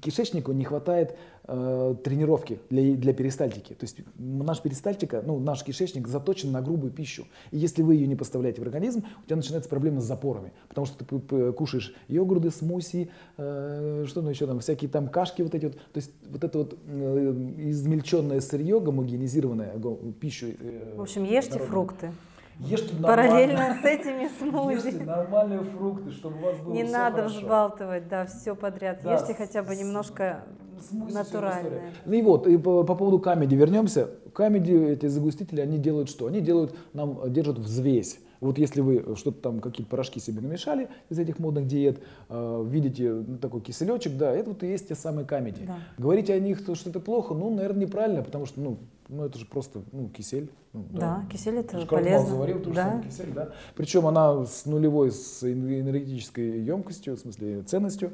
[0.01, 3.73] Кишечнику не хватает э, тренировки для, для перистальтики.
[3.73, 7.25] То есть наш перистальтика, ну, наш кишечник заточен на грубую пищу.
[7.51, 10.51] И если вы ее не поставляете в организм, у тебя начинается проблема с запорами.
[10.69, 15.55] Потому что ты кушаешь йогурты, смуси, э, что ну еще там, всякие там кашки вот
[15.55, 15.75] эти вот.
[15.75, 19.73] То есть вот это вот э, измельченное сырье, гомогенизированное
[20.19, 20.47] пищу.
[20.59, 21.69] Э, в общем, ешьте народную.
[21.69, 22.11] фрукты.
[22.59, 24.87] Ешьте Параллельно с этими смузи.
[24.87, 27.39] Ешьте нормальные фрукты, чтобы у вас было Не все надо хорошо.
[27.39, 28.99] взбалтывать, да, все подряд.
[29.03, 30.43] Да, Ешьте хотя бы немножко
[30.91, 31.93] натуральное.
[32.05, 34.09] Ну и вот, и по, по поводу камеди вернемся.
[34.33, 36.27] Камеди, эти загустители, они делают что?
[36.27, 38.19] Они делают, нам держат взвесь.
[38.43, 43.11] Вот если вы что-то там, какие-то порошки себе намешали из этих модных диет, э, видите
[43.11, 45.63] ну, такой киселечек, да, это вот и есть те самые камеди.
[45.65, 45.77] Да.
[45.97, 48.77] Говорить о них, что это плохо, ну, наверное, неправильно, потому что, ну,
[49.07, 50.49] ну это же просто, ну, кисель.
[50.73, 50.99] Ну, да.
[50.99, 52.27] да, кисель это же полезно.
[52.27, 53.01] заварил, то да.
[53.01, 53.53] же кисель, да.
[53.75, 58.11] Причем она с нулевой, с энергетической емкостью, в смысле ценностью.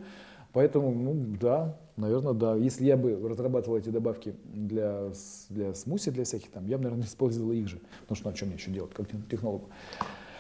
[0.54, 2.56] Поэтому, ну, да, наверное, да.
[2.56, 5.12] Если я бы разрабатывал эти добавки для,
[5.50, 7.80] для смуси, для всяких там, я бы, наверное, использовал их же.
[8.02, 9.70] Потому что, ну, а что мне еще делать, как технологу?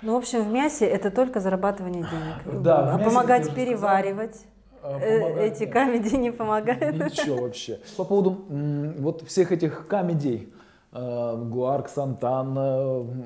[0.01, 2.61] Ну, в общем, в мясе это только зарабатывание денег.
[2.63, 4.45] Да, а помогать переваривать.
[4.81, 6.95] А, э, помогать, эти камеди не помогают.
[6.95, 7.79] Ничего вообще.
[7.97, 10.51] По поводу вот всех этих камедей,
[10.93, 12.57] э, Гуарк, Сантан,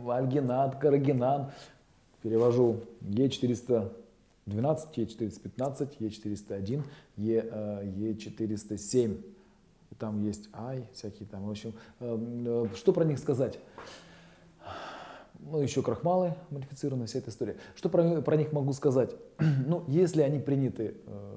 [0.09, 1.51] Альгинат, Карагинан,
[2.23, 2.77] перевожу
[4.47, 6.83] Е412, Е415, Е401,
[7.17, 9.17] Е407.
[9.99, 11.73] Там есть ай, всякие там, в общем.
[11.99, 13.59] Э, что про них сказать?
[15.51, 17.57] ну, еще крахмалы модифицированные, вся эта история.
[17.75, 19.15] Что про, про них могу сказать?
[19.67, 21.35] ну, если они приняты э,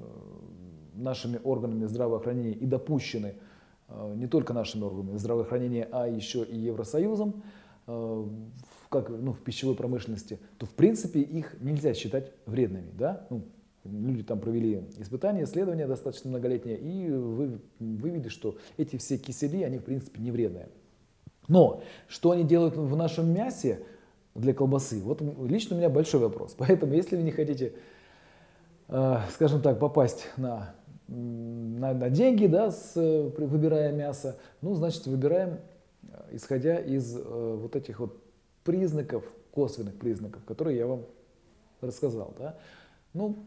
[0.95, 3.35] нашими органами здравоохранения и допущены
[3.89, 7.43] э, не только нашими органами здравоохранения, а еще и Евросоюзом,
[7.87, 8.25] э,
[8.89, 12.91] как ну, в пищевой промышленности, то в принципе их нельзя считать вредными.
[12.97, 13.25] Да?
[13.29, 13.43] Ну,
[13.83, 19.77] люди там провели испытания, исследования достаточно многолетние, и вы, вывели, что эти все кисели, они
[19.77, 20.69] в принципе не вредные.
[21.47, 23.79] Но что они делают в нашем мясе,
[24.37, 25.01] для колбасы?
[25.01, 26.55] Вот лично у меня большой вопрос.
[26.57, 27.73] Поэтому, если вы не хотите,
[28.87, 30.75] э, скажем так, попасть на,
[31.07, 35.59] на, на деньги, да, с, выбирая мясо, ну, значит, выбираем,
[36.03, 37.21] э, исходя из э,
[37.59, 38.21] вот этих вот
[38.67, 41.05] признаков, косвенных признаков, которые я вам
[41.79, 42.35] рассказал.
[42.37, 42.57] Да?
[43.13, 43.37] Ну,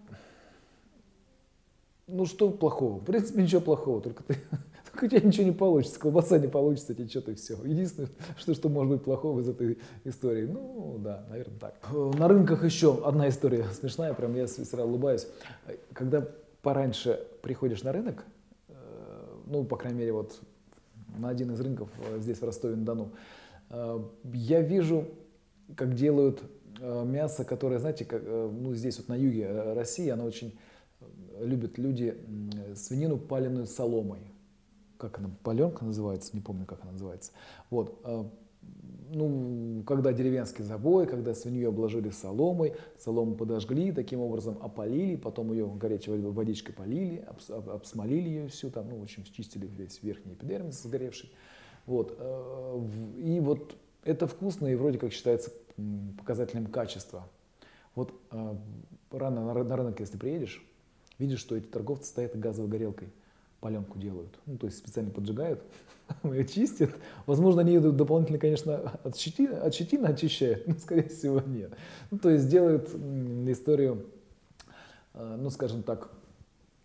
[2.07, 3.01] ну, что плохого?
[3.01, 4.39] В принципе, ничего плохого, только ты
[5.03, 7.55] у тебя ничего не получится, колбаса не получится, тебе что-то и все.
[7.65, 11.75] Единственное, что, что может быть плохого из этой истории, ну да, наверное так.
[12.19, 15.27] На рынках еще одна история смешная, прям я всегда улыбаюсь.
[15.93, 16.27] Когда
[16.63, 18.25] пораньше приходишь на рынок,
[18.69, 18.75] э,
[19.45, 20.41] ну, по крайней мере, вот
[21.19, 23.40] на один из рынков э, здесь, в Ростове-на-Дону, э,
[23.71, 25.09] я вижу,
[25.77, 26.43] как делают
[26.81, 30.59] мясо, которое, знаете, как, ну, здесь вот на юге России, оно очень
[31.39, 32.17] любят люди
[32.75, 34.21] свинину паленую соломой
[35.01, 37.33] как она, паленка называется, не помню, как она называется.
[37.71, 38.25] Вот, э,
[39.13, 45.67] ну, когда деревенский забой, когда свинью обложили соломой, солому подожгли, таким образом опалили, потом ее
[45.67, 51.31] горячей водичкой полили, обсмолили ее всю, там, ну, в общем, чистили весь верхний эпидермис сгоревший.
[51.91, 52.81] Вот, э,
[53.19, 53.75] и вот
[54.05, 55.51] это вкусно и вроде как считается
[56.17, 57.27] показателем качества.
[57.97, 58.55] Вот э,
[59.11, 60.65] рано на рынок, если приедешь,
[61.19, 63.09] видишь, что эти торговцы стоят газовой горелкой
[63.59, 64.39] паленку делают.
[64.47, 65.65] Ну, то есть специально поджигают,
[66.23, 66.91] ее чистят.
[67.27, 71.73] Возможно, они ее дополнительно, конечно, от щетины, от щетины очищают, но, скорее всего, нет.
[72.13, 72.89] Ну, то есть делают
[73.49, 74.07] историю,
[75.15, 76.09] э, ну, скажем так,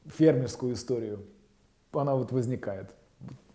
[0.08, 1.20] фермерскую историю.
[1.92, 2.90] Она вот возникает.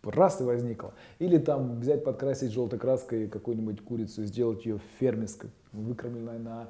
[0.02, 0.92] Раз и возникла.
[1.18, 6.68] Или там взять, подкрасить желтой краской какую-нибудь курицу сделать ее фермерской, выкормленной на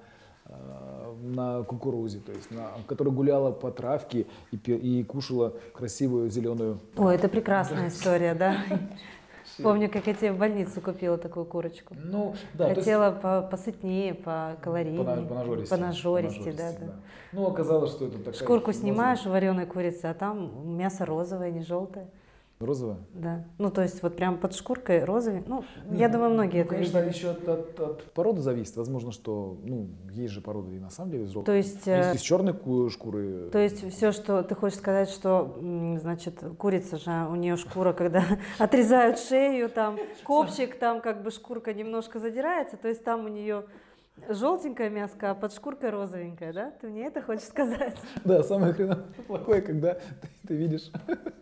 [0.50, 6.80] Э, на кукурузе, то есть на, которая гуляла по травке и, и кушала красивую зеленую.
[6.96, 8.56] О, это прекрасная история, да.
[9.62, 11.94] Помню, как я тебе в больницу купила такую курочку.
[12.02, 12.74] Ну, да.
[12.74, 15.04] Хотела есть, по, посытнее, по калорийнее.
[15.04, 15.70] По, по нажористи.
[15.70, 16.94] По нажористи, да, да.
[17.32, 18.34] Ну, оказалось, что это такая...
[18.34, 22.08] Шкурку снимаешь у вареной курицы, а там мясо розовое, не желтое.
[22.60, 22.98] Розовая?
[23.14, 23.44] Да.
[23.56, 25.42] Ну, то есть вот прям под шкуркой розовый.
[25.46, 27.14] Ну, Нет, я думаю, многие ну, это конечно, видели.
[27.14, 28.76] еще от, от, от породы зависит.
[28.76, 31.44] Возможно, что, ну, есть же породы и на самом деле желтые.
[31.44, 31.86] То есть...
[31.86, 32.54] Есть из черной
[32.90, 33.48] шкуры.
[33.50, 35.58] То есть все, что ты хочешь сказать, что,
[36.02, 38.22] значит, курица же, у нее шкура, когда
[38.58, 43.64] отрезают шею, там, копчик, там как бы шкурка немножко задирается, то есть там у нее
[44.28, 46.72] Желтенькое мяско, а под шкуркой розовенькое, да?
[46.80, 47.96] Ты мне это хочешь сказать?
[48.24, 50.90] Да, самое хреновое плохое, когда ты, ты видишь.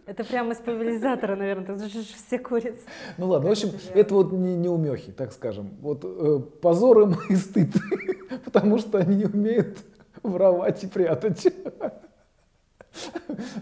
[0.07, 2.81] Это прямо из пульверизатора, наверное, ты же все курицы.
[3.17, 5.71] Ну ладно, в общем, это вот не, не умехи, так скажем.
[5.81, 7.75] Вот э, позор им и стыд,
[8.45, 9.79] потому что они не умеют
[10.23, 11.47] воровать и прятать.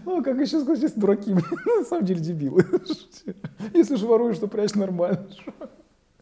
[0.05, 2.65] Ну, как еще сказать, дураки, на самом деле дебилы.
[3.73, 5.27] Если же воруешь, то прячь нормально.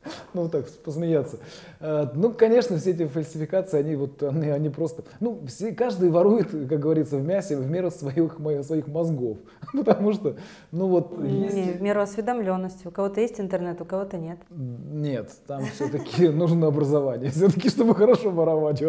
[0.33, 1.37] Ну, так, посмеяться.
[1.79, 5.03] Э, ну, конечно, все эти фальсификации, они вот, они, они просто...
[5.19, 9.37] Ну, все, каждый ворует, как говорится, в мясе в меру своих, своих мозгов.
[9.73, 10.35] Потому что,
[10.71, 11.17] ну вот...
[11.23, 11.55] Есть...
[11.55, 12.87] Не, в меру осведомленности.
[12.87, 14.39] У кого-то есть интернет, у кого-то нет.
[14.49, 17.31] Нет, там все-таки нужно образование.
[17.31, 18.81] Все-таки, чтобы хорошо воровать.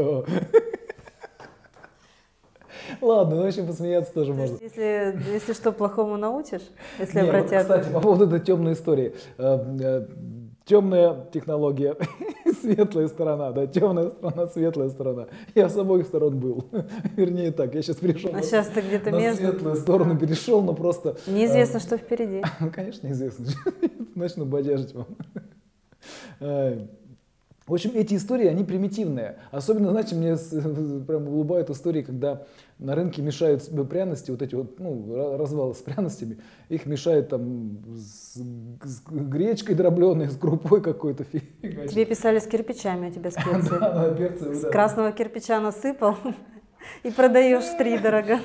[3.01, 4.59] Ладно, ну, в общем, посмеяться тоже То можно.
[4.61, 6.63] Если, если что, плохому научишь,
[6.99, 7.69] если Нет, обратятся.
[7.69, 9.15] Вот, кстати, по поводу этой темной истории.
[10.67, 11.97] Э, э, темная технология,
[12.61, 15.27] светлая сторона, да, темная сторона, светлая сторона.
[15.55, 16.67] Я с обоих сторон был.
[17.17, 19.43] Вернее так, я сейчас перешел а на, сейчас ты где-то на между...
[19.43, 21.17] светлую сторону перешел, но просто...
[21.27, 22.43] Неизвестно, э, что впереди.
[22.61, 23.47] Ну, конечно, неизвестно.
[24.15, 25.07] Начну бодяжить вам.
[27.67, 29.39] В общем, эти истории, они примитивные.
[29.51, 30.37] Особенно, знаете, мне
[31.07, 32.45] прям улыбают истории, когда
[32.79, 37.79] на рынке мешают себе пряности, вот эти вот, ну, развалы с пряностями, их мешают там
[37.97, 41.25] с, с гречкой дробленой, с крупой какой-то.
[41.25, 44.55] Тебе писали с кирпичами у тебя специи.
[44.55, 46.17] С красного кирпича насыпал
[47.03, 48.39] и продаешь в три дорого.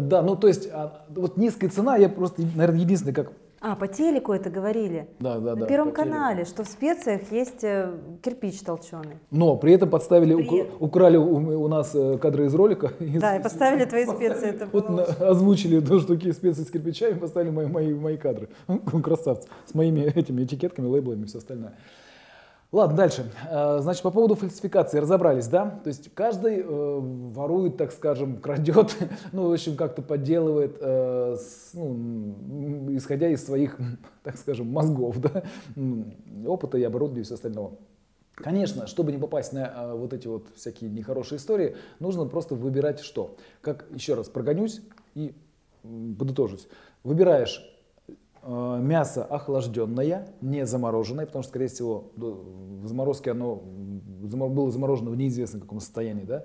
[0.00, 3.32] Да, ну то есть а, вот низкая цена, я просто, наверное, единственный, как
[3.66, 5.08] а, по телеку это говорили?
[5.18, 5.66] Да, да, На да.
[5.66, 9.16] Первом канале, что в специях есть э, кирпич толченый.
[9.32, 10.66] Но при этом подставили, при...
[10.78, 12.92] украли у, у нас э, кадры из ролика.
[13.00, 14.50] Да, и поставили твои специи.
[14.50, 18.50] Это вот на, озвучили то, что такие специи с кирпичами, поставили мои, мои, мои кадры.
[19.02, 19.48] Красавцы.
[19.66, 21.74] С моими этими этикетками, лейблами и все остальное.
[22.76, 23.32] Ладно, дальше.
[23.50, 25.80] Э, значит, по поводу фальсификации разобрались, да?
[25.82, 28.94] То есть каждый э, ворует, так скажем, крадет,
[29.32, 33.78] ну, в общем, как-то подделывает, э, с, ну, исходя из своих,
[34.22, 35.42] так скажем, мозгов, да?
[36.46, 37.78] опыта и оборудования и все остального.
[38.34, 43.00] Конечно, чтобы не попасть на э, вот эти вот всякие нехорошие истории, нужно просто выбирать
[43.00, 43.36] что.
[43.62, 44.82] Как, еще раз, прогонюсь
[45.14, 45.34] и
[45.82, 46.68] подытожусь.
[47.04, 47.75] Выбираешь
[48.46, 55.62] мясо охлажденное, не замороженное, потому что, скорее всего, в заморозке оно было заморожено в неизвестном
[55.62, 56.24] каком состоянии.
[56.24, 56.44] Да?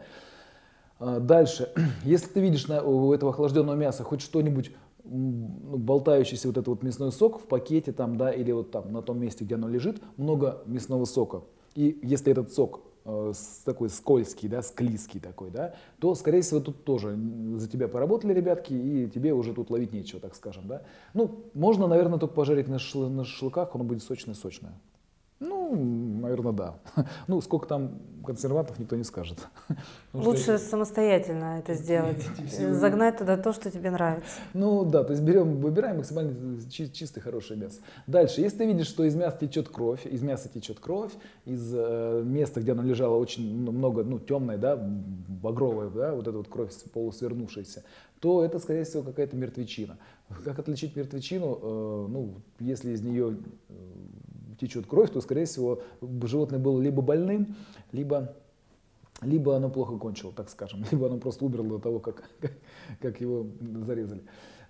[1.01, 1.71] Э, дальше,
[2.03, 4.71] если ты видишь на, у этого охлажденного мяса хоть что-нибудь
[5.03, 9.01] ну, болтающийся вот этот вот мясной сок в пакете там, да, или вот там на
[9.01, 11.41] том месте, где оно лежит, много мясного сока.
[11.73, 13.33] И если этот сок Э,
[13.65, 17.17] такой скользкий, да, склизкий такой, да, то, скорее всего, тут тоже
[17.55, 20.83] за тебя поработали ребятки, и тебе уже тут ловить нечего, так скажем, да.
[21.15, 24.73] Ну, можно, наверное, только пожарить на, шл на шашлыках, оно будет сочное-сочное.
[25.71, 26.75] Ну, наверное, да.
[27.27, 29.39] Ну, сколько там консервантов, никто не скажет.
[30.13, 32.23] Лучше самостоятельно это сделать.
[32.49, 34.39] Загнать туда то, что тебе нравится.
[34.53, 37.79] Ну да, то есть берем, выбираем максимально чистое, хорошее мясо.
[38.05, 41.11] Дальше, если ты видишь, что из мяса течет кровь, из мяса течет кровь,
[41.45, 46.37] из э, места, где оно лежало очень много, ну, темное, да, багровое, да, вот эта
[46.37, 47.83] вот кровь полусвернувшаяся,
[48.19, 49.97] то это, скорее всего, какая-то мертвечина.
[50.43, 51.59] Как отличить мертвечину?
[51.61, 53.37] Э, ну, если из нее
[53.69, 53.73] э,
[54.61, 55.81] течет кровь, то, скорее всего,
[56.23, 57.55] животное было либо больным,
[57.91, 58.33] либо,
[59.21, 62.23] либо оно плохо кончило, так скажем, либо оно просто умерло до того, как,
[63.01, 63.47] как его
[63.85, 64.23] зарезали.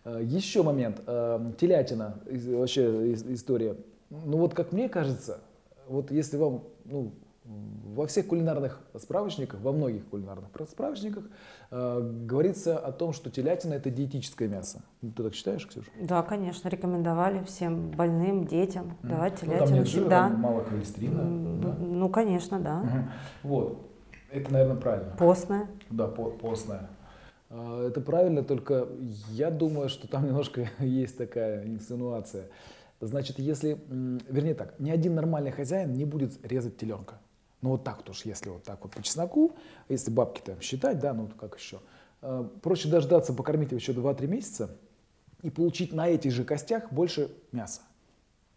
[0.04, 1.02] А, Еще момент.
[1.06, 3.76] А, телятина, вообще история.
[4.10, 5.42] Ну вот, как мне кажется,
[5.88, 7.12] вот если вам ну,
[7.46, 11.26] во всех кулинарных справочниках, во многих кулинарных справочниках
[11.72, 14.84] э, говорится о том, что телятина это диетическое мясо.
[15.02, 15.90] Ты так считаешь, Ксюша?
[16.00, 19.08] Да, конечно, рекомендовали всем больным, детям mm.
[19.08, 20.30] давать телятину ну, там нет жира, всегда.
[20.30, 21.22] Там мало холестерина.
[21.22, 21.76] Mm, да?
[21.80, 22.80] Ну, конечно, да.
[22.80, 23.50] Угу.
[23.50, 23.92] Вот,
[24.32, 25.16] это, наверное, правильно.
[25.18, 25.68] Постная.
[25.90, 26.90] Да, по постная.
[27.50, 28.88] Э, это правильно, только
[29.30, 32.46] я думаю, что там немножко есть такая инсинуация.
[33.02, 37.16] Значит, если, вернее так, ни один нормальный хозяин не будет резать теленка.
[37.62, 39.56] Ну вот так тоже, если вот так вот по чесноку,
[39.88, 41.80] если бабки там считать, да, ну как еще.
[42.22, 44.78] Э, проще дождаться, покормить его еще 2-3 месяца
[45.44, 47.82] и получить на этих же костях больше мяса.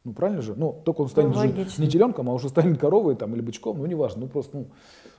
[0.04, 0.54] Ну правильно же?
[0.54, 3.78] Ну только он станет ну, же не теленком, а уже станет коровой там, или бычком,
[3.78, 4.66] ну неважно, ну просто, ну,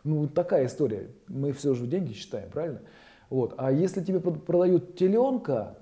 [0.03, 1.09] ну такая история.
[1.27, 2.81] Мы все же деньги считаем, правильно?
[3.29, 3.55] Вот.
[3.57, 5.77] А если тебе продают теленка,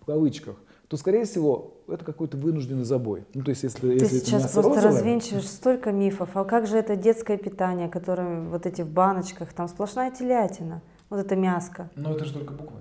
[0.00, 0.56] в кавычках,
[0.88, 3.24] то, скорее всего, это какой-то вынужденный забой.
[3.34, 6.30] Ну, то есть, если, Ты если сейчас просто розовое, развенчиваешь столько мифов.
[6.34, 11.18] А как же это детское питание, которое вот эти в баночках, там сплошная телятина, вот
[11.20, 11.90] это мяско.
[11.94, 12.78] Но это же только буквы.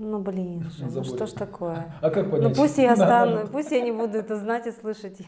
[0.00, 1.92] Ну блин же, ну что ж такое?
[2.00, 2.48] А как понять?
[2.48, 5.18] Ну пусть я остану, пусть я не буду это знать и слышать.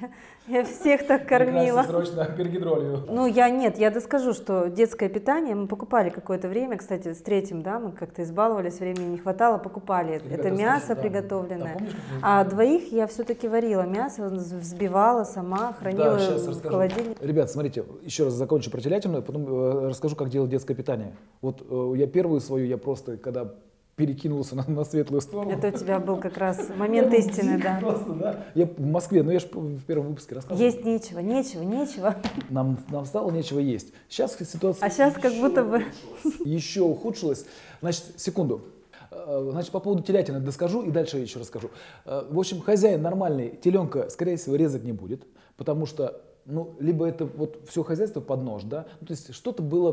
[0.47, 1.83] Я, я всех так кормила.
[1.83, 3.05] срочно пергидролью.
[3.09, 7.63] Ну я нет, я доскажу, что детское питание мы покупали какое-то время, кстати, с третьим,
[7.63, 10.19] да, мы как-то избаловались, времени не хватало, покупали.
[10.19, 11.73] Ребята, это мясо скажи, приготовленное.
[11.73, 17.27] Да, помнишь, а двоих я все-таки варила мясо, взбивала сама, хранила да, в холодильнике.
[17.27, 21.17] Ребят, смотрите, еще раз закончу про телятину, потом э, расскажу, как делать детское питание.
[21.41, 23.53] Вот э, я первую свою, я просто, когда
[24.01, 25.53] перекинулся на, на светлую сторону.
[25.53, 27.77] Это у тебя был как раз момент истины, да.
[27.79, 28.47] Просто, да.
[28.55, 30.65] Я в Москве, ну я же в первом выпуске рассказывал.
[30.65, 32.17] Есть нечего, нечего, нечего.
[32.49, 33.93] Нам, нам стало нечего есть.
[34.09, 34.87] Сейчас ситуация...
[34.87, 35.85] А сейчас как будто бы...
[36.47, 37.45] Еще ухудшилась.
[37.83, 38.63] Значит, секунду.
[39.11, 41.69] Э, значит, по поводу телятины доскажу и дальше еще расскажу.
[42.07, 45.27] Э, в общем, хозяин нормальный теленка, скорее всего, резать не будет,
[45.59, 49.63] потому что ну, либо это вот все хозяйство под нож, да, ну, то есть что-то
[49.63, 49.93] было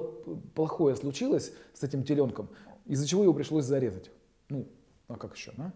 [0.55, 2.49] плохое случилось с этим теленком,
[2.87, 4.11] из-за чего его пришлось зарезать.
[4.49, 4.67] Ну,
[5.07, 5.71] а как еще, да?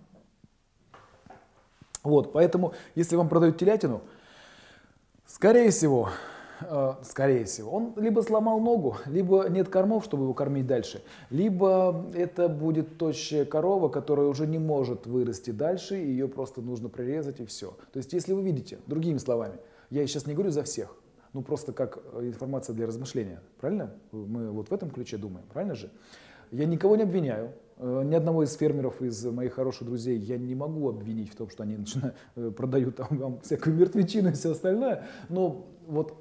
[2.03, 4.01] Вот, поэтому, если вам продают телятину,
[5.27, 6.09] скорее всего,
[6.61, 12.05] э, скорее всего, он либо сломал ногу, либо нет кормов, чтобы его кормить дальше, либо
[12.15, 17.39] это будет тощая корова, которая уже не может вырасти дальше, и ее просто нужно прирезать
[17.39, 17.77] и все.
[17.93, 19.57] То есть, если вы видите, другими словами,
[19.91, 20.95] я сейчас не говорю за всех,
[21.33, 23.93] ну просто как информация для размышления, правильно?
[24.11, 25.91] Мы вот в этом ключе думаем, правильно же?
[26.51, 27.53] Я никого не обвиняю.
[27.77, 31.49] Э, ни одного из фермеров, из моих хороших друзей я не могу обвинить в том,
[31.49, 35.05] что они начинают, э, продают там, вам всякую мертвечину и все остальное.
[35.29, 36.15] Но вот,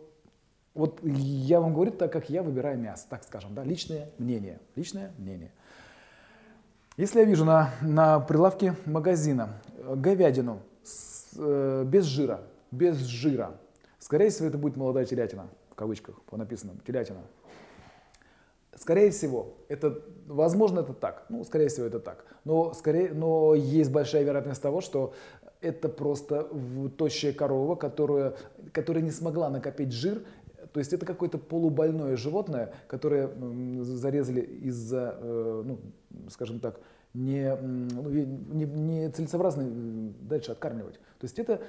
[0.75, 4.61] вот я вам говорю так, как я выбираю мясо, так скажем, да, личное мнение.
[4.77, 5.53] Личное мнение.
[6.97, 13.53] Если я вижу на, на прилавке магазина э, говядину с, э, без жира, без жира,
[13.99, 17.21] скорее всего, это будет молодая телятина, в кавычках, по написанному, телятина,
[18.77, 21.27] Скорее всего, это, возможно, это так.
[21.29, 22.25] Ну, скорее всего, это так.
[22.45, 25.13] Но, скорее, но есть большая вероятность того, что
[25.61, 26.49] это просто
[26.97, 28.35] тощая корова, которая,
[28.73, 30.23] которая не смогла накопить жир.
[30.73, 33.31] То есть это какое-то полубольное животное, которое
[33.83, 35.81] зарезали из-за, э, ну,
[36.29, 36.81] скажем так,
[37.13, 39.65] не, ну, не, не целесообразно
[40.21, 40.95] дальше откармливать.
[40.95, 41.61] То есть это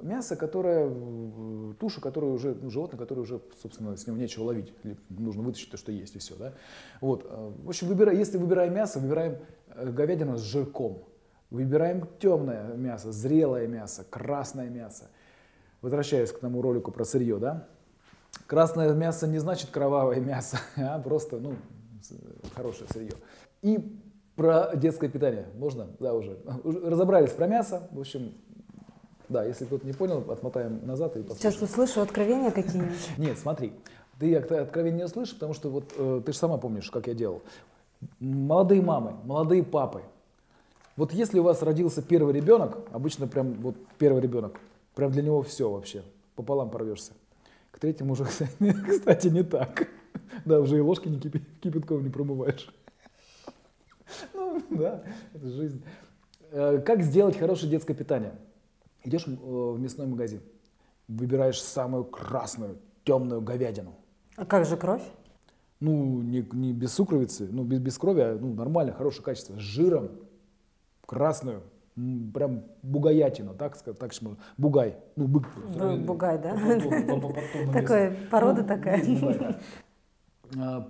[0.00, 4.72] мясо, которое, туша, которая уже, ну, животное, которое уже, собственно, с него нечего ловить.
[5.08, 6.36] Нужно вытащить то, что есть, и все.
[6.36, 6.54] Да?
[7.00, 7.26] Вот.
[7.28, 11.04] Э, в общем, выбирай, если выбираем мясо, выбираем э, говядину с жирком.
[11.50, 15.08] Выбираем темное мясо, зрелое мясо, красное мясо.
[15.80, 17.68] Возвращаясь к тому ролику про сырье, да?
[18.46, 21.54] Красное мясо не значит кровавое мясо, а просто, ну,
[22.54, 23.12] хорошее сырье.
[23.62, 23.98] И
[24.38, 25.46] про детское питание.
[25.56, 25.88] Можно?
[25.98, 26.38] Да, уже.
[26.64, 27.88] Разобрались про мясо.
[27.90, 28.34] В общем,
[29.28, 31.52] да, если кто-то не понял, отмотаем назад и послушаем.
[31.52, 32.96] Сейчас услышу откровения какие-нибудь.
[33.18, 33.72] Нет, смотри,
[34.18, 37.42] ты откровения не услышишь, потому что вот э, ты же сама помнишь, как я делал.
[38.20, 40.02] Молодые мамы, молодые папы.
[40.96, 44.58] Вот если у вас родился первый ребенок, обычно прям вот первый ребенок,
[44.94, 46.02] прям для него все вообще,
[46.34, 47.12] пополам порвешься.
[47.70, 48.24] К третьему уже,
[48.88, 49.88] кстати, не так.
[50.44, 52.72] Да, уже и ложки не кипятком не промываешь.
[54.32, 55.02] Ну, да,
[55.34, 55.84] это жизнь.
[56.50, 58.32] Э, как сделать хорошее детское питание?
[59.08, 60.42] Идешь э, в мясной магазин,
[61.08, 63.94] выбираешь самую красную, темную говядину.
[64.36, 65.02] А как же кровь?
[65.80, 69.60] Ну, не, не без сукровицы, ну, без, без крови, а ну, нормально, хорошее качество, с
[69.60, 70.10] жиром,
[71.06, 71.62] красную,
[72.34, 75.46] прям бугаятину, так сказать, так можно, бугай, ну, бык.
[76.04, 76.54] Бугай, да?
[77.72, 79.58] Такая порода такая.
[80.58, 80.80] А,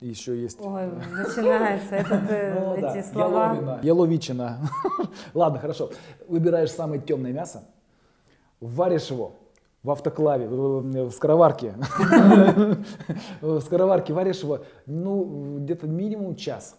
[0.00, 0.58] еще есть.
[0.60, 3.02] Ой, начинается этот, ну, эти да.
[3.02, 3.80] слова.
[3.82, 4.58] Яловичина.
[5.34, 5.90] Ладно, хорошо.
[6.28, 7.64] Выбираешь самое темное мясо,
[8.60, 9.32] варишь его
[9.82, 11.74] в автоклаве, в скороварке.
[13.40, 16.76] В скороварке варишь его, ну, где-то минимум час.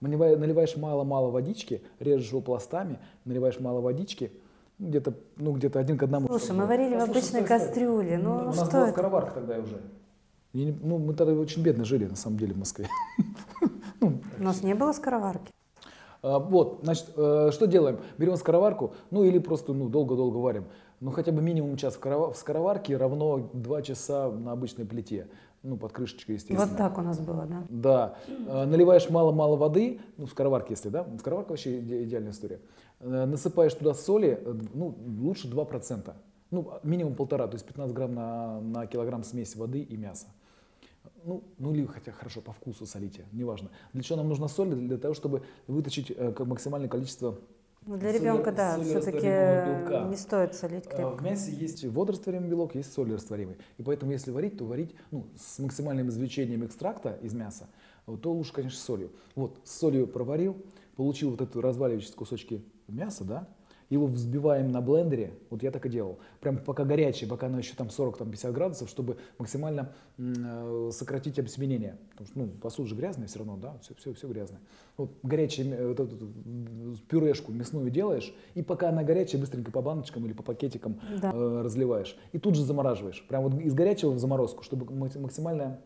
[0.00, 4.30] Наливаешь мало-мало водички, режешь его пластами, наливаешь мало водички,
[4.78, 6.28] где-то ну, где-то один к одному.
[6.28, 8.18] Слушай, мы варили в обычной кастрюле.
[8.18, 9.80] Ну, У нас была скороварка тогда уже.
[10.56, 12.88] Не, ну, мы тогда очень бедно жили, на самом деле, в Москве.
[14.00, 15.52] ну, У нас не было скороварки.
[16.22, 17.98] А, вот, значит, э, что делаем?
[18.16, 20.64] Берем скороварку, ну или просто ну, долго-долго варим.
[21.00, 25.28] Ну хотя бы минимум час в скороварке равно 2 часа на обычной плите.
[25.62, 26.66] Ну, под крышечкой, естественно.
[26.66, 27.64] Вот так у нас было, да?
[27.68, 28.14] Да.
[28.48, 31.06] Э, наливаешь мало-мало воды, ну, в скороварке, если, да?
[31.18, 32.60] Скороварка вообще идеальная история.
[33.00, 34.42] Э, насыпаешь туда соли,
[34.72, 36.14] ну, лучше 2%.
[36.50, 40.28] Ну, минимум полтора, то есть 15 грамм на, на килограмм смеси воды и мяса
[41.26, 43.70] ну, ну или хотя хорошо, по вкусу солите, неважно.
[43.92, 44.74] Для чего нам нужна соль?
[44.74, 47.38] Для того, чтобы вытащить э, максимальное количество
[47.84, 51.16] ну, для ребенка, соли, да, все-таки не стоит солить крепко.
[51.16, 53.56] В мясе есть водорастворимый белок, есть соль растворимый.
[53.76, 57.68] И поэтому, если варить, то варить ну, с максимальным извлечением экстракта из мяса,
[58.22, 59.10] то лучше, конечно, солью.
[59.34, 60.56] Вот, с солью проварил,
[60.96, 63.48] получил вот эту разваливающиеся кусочки мяса, да,
[63.90, 67.74] его взбиваем на блендере, вот я так и делал, прям пока горячее, пока оно еще
[67.74, 71.98] там 40-50 градусов, чтобы максимально э, сократить обсеменение.
[72.10, 74.60] Потому что, ну, посуда же грязная все равно, да, все, все, все грязное.
[74.96, 76.28] Вот горячее, э, вот эту
[77.08, 81.30] пюрешку мясную делаешь, и пока она горячая, быстренько по баночкам или по пакетикам да.
[81.32, 82.16] э, разливаешь.
[82.32, 83.24] И тут же замораживаешь.
[83.28, 85.80] Прям вот из горячего в заморозку, чтобы максимальное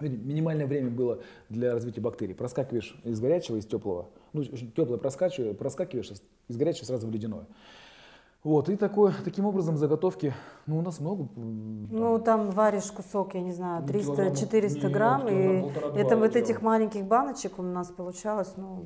[0.00, 2.34] минимальное время было для развития бактерий.
[2.34, 6.12] Проскакиваешь из горячего, из теплого, ну, теплое проскакиваешь, проскакиваешь
[6.48, 7.46] из горячего сразу в ледяное.
[8.44, 10.32] Вот, и такое, таким образом заготовки,
[10.66, 11.28] ну, у нас много.
[11.36, 17.04] Ну, там варишь кусок, я не знаю, 300-400 ну, грамм, и это вот этих маленьких
[17.04, 18.84] баночек у нас получалось, ну...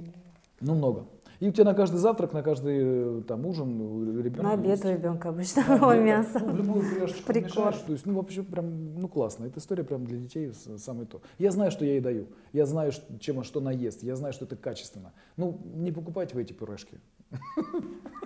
[0.61, 1.05] Ну, много.
[1.43, 4.43] И у тебя на каждый завтрак, на каждый э, там ужин ребенка.
[4.43, 6.39] На обед у ребенка обычно да, мясо.
[6.39, 9.47] Ну, любую пюрешечку помешаешь, то есть, ну, вообще прям, ну, классно.
[9.47, 11.21] Эта история прям для детей самое то.
[11.39, 12.29] Я знаю, что я ей даю.
[12.53, 14.05] Я знаю, чем, что она ест.
[14.05, 15.13] Я знаю, что это качественно.
[15.37, 17.01] Ну, не покупайте вы эти пюрешки.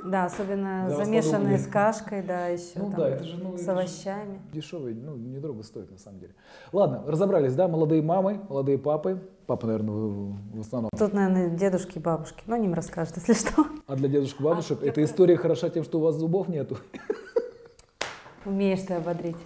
[0.07, 3.67] Да, особенно да, замешанные с кашкой, да, еще ну, там, да, это же, ну, с
[3.67, 4.41] овощами.
[4.53, 6.35] Дешевые, ну, недорого стоит на самом деле.
[6.73, 9.21] Ладно, разобрались, да, молодые мамы, молодые папы.
[9.47, 10.91] Папа, наверное, в, основном.
[10.97, 13.67] Тут, наверное, дедушки и бабушки, но они им расскажут, если что.
[13.87, 16.79] А для дедушек и бабушек а, эта история хороша тем, что у вас зубов нету.
[18.45, 19.37] Умеешь ты ободрить.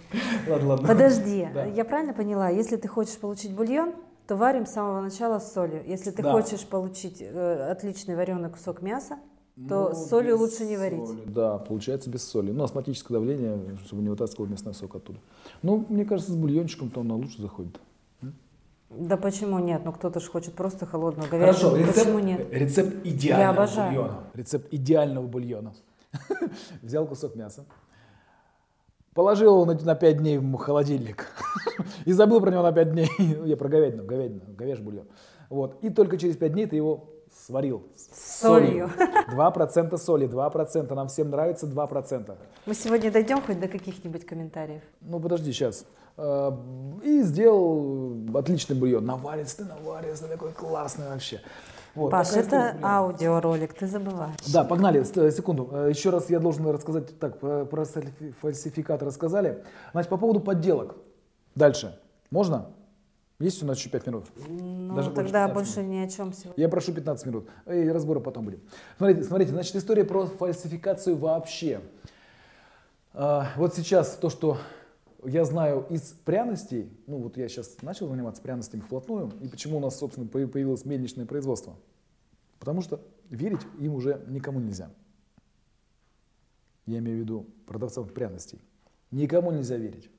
[0.47, 0.87] Ладно, ладно.
[0.87, 1.65] Подожди, да.
[1.65, 3.95] я правильно поняла, если ты хочешь получить бульон,
[4.27, 5.83] то варим с самого начала с солью.
[5.85, 6.31] Если ты да.
[6.31, 9.17] хочешь получить э, отличный вареный кусок мяса,
[9.55, 11.05] то ну, с солью лучше не варить.
[11.05, 11.23] Соли.
[11.25, 12.51] Да, получается без соли.
[12.51, 15.19] Ну, астматическое давление, чтобы не вытаскивал мясной сок оттуда.
[15.61, 17.79] Ну, мне кажется, с бульончиком-то он лучше заходит.
[18.89, 19.83] Да почему нет?
[19.85, 21.53] Ну кто-то же хочет просто холодного говядину.
[21.53, 22.47] Хорошо, рецепт, почему нет?
[22.51, 24.23] рецепт идеального бульона.
[24.33, 25.73] Рецепт идеального бульона.
[26.81, 27.65] Взял кусок мяса,
[29.13, 31.27] положил его на, на 5 дней в холодильник
[32.05, 33.09] и забыл про него на 5 дней.
[33.45, 35.07] Я про говядину, говядину, говяжий бульон.
[35.49, 35.81] Вот.
[35.81, 37.09] И только через 5 дней ты его
[37.45, 38.89] сварил с солью.
[39.29, 40.95] Два процента соли, два процента.
[40.95, 42.37] Нам всем нравится два процента.
[42.65, 44.81] Мы сегодня дойдем хоть до каких-нибудь комментариев?
[45.01, 45.85] Ну, подожди, сейчас.
[46.17, 46.51] Э,
[47.03, 49.05] и сделал отличный бульон.
[49.05, 51.41] Наварится ты, наварится, такой классный вообще.
[51.93, 54.35] Вот, Паш, это аудиоролик, ты забываешь.
[54.53, 55.69] Да, погнали, секунду.
[55.71, 57.85] Э, еще раз я должен рассказать, так, про
[58.41, 59.63] фальсификат рассказали.
[59.91, 60.95] Значит, по поводу подделок.
[61.55, 61.99] Дальше.
[62.29, 62.67] Можно?
[63.41, 64.25] Есть у нас еще 5 минут?
[64.47, 66.61] Ну, Даже тогда больше, больше ни о чем сегодня.
[66.61, 67.49] Я прошу 15 минут.
[67.65, 68.61] И разборы потом будем.
[68.97, 71.81] Смотрите, смотрите, значит, история про фальсификацию вообще.
[73.13, 74.57] А, вот сейчас то, что
[75.25, 79.79] я знаю из пряностей, ну вот я сейчас начал заниматься пряностями вплотную, и почему у
[79.79, 81.75] нас, собственно, появилось мельничное производство?
[82.59, 84.91] Потому что верить им уже никому нельзя.
[86.85, 88.61] Я имею в виду продавцам пряностей.
[89.09, 90.09] Никому нельзя верить.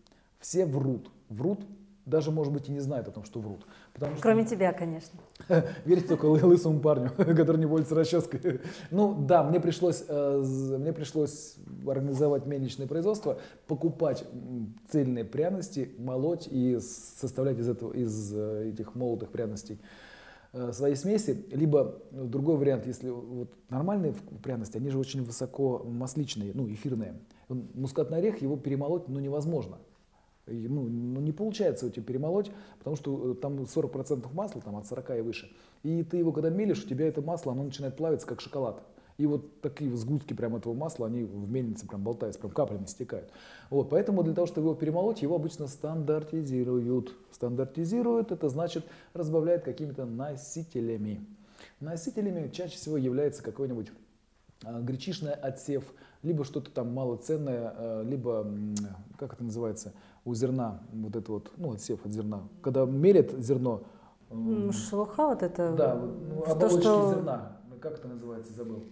[0.41, 1.11] Все врут.
[1.29, 1.61] Врут
[2.05, 3.65] даже, может быть, и не знают о том, что врут.
[3.95, 4.57] Потому Кроме что...
[4.57, 5.19] тебя, конечно.
[5.85, 8.61] Верьте только лысому парню, который не борется расческой.
[8.91, 14.25] Ну да, мне пришлось, э, мне пришлось организовать мельничное производство, покупать
[14.91, 19.79] цельные пряности, молоть и составлять из, этого, из э, этих молотых пряностей
[20.53, 26.53] э, свои смеси, либо другой вариант, если вот нормальные пряности, они же очень высоко масличные,
[26.55, 27.15] ну эфирные.
[27.49, 29.79] Мускатный орех его перемолоть ну, невозможно
[30.47, 34.87] ну, ну, не получается у тебя перемолоть, потому что э, там 40% масла, там от
[34.87, 35.53] 40 и выше.
[35.83, 38.83] И ты его когда мелишь, у тебя это масло, оно начинает плавиться, как шоколад.
[39.19, 43.31] И вот такие сгустки прям этого масла, они в мельнице прям болтаются, прям каплями стекают.
[43.71, 47.15] Вот, поэтому для того, чтобы его перемолоть, его обычно стандартизируют.
[47.31, 51.25] Стандартизируют, это значит разбавляют какими-то носителями.
[51.81, 53.93] Носителями чаще всего является какой-нибудь
[54.65, 55.85] а, гречишный отсев,
[56.23, 58.47] либо что-то там малоценное, а, либо,
[59.19, 59.93] как это называется,
[60.25, 62.43] у зерна, вот это вот, ну, отсев от зерна.
[62.63, 63.83] Когда мелят зерно...
[64.71, 65.73] Шелуха вот это?
[65.73, 67.15] Да, ну, оболочки что...
[67.15, 67.59] зерна.
[67.81, 68.85] Как это называется, забыл.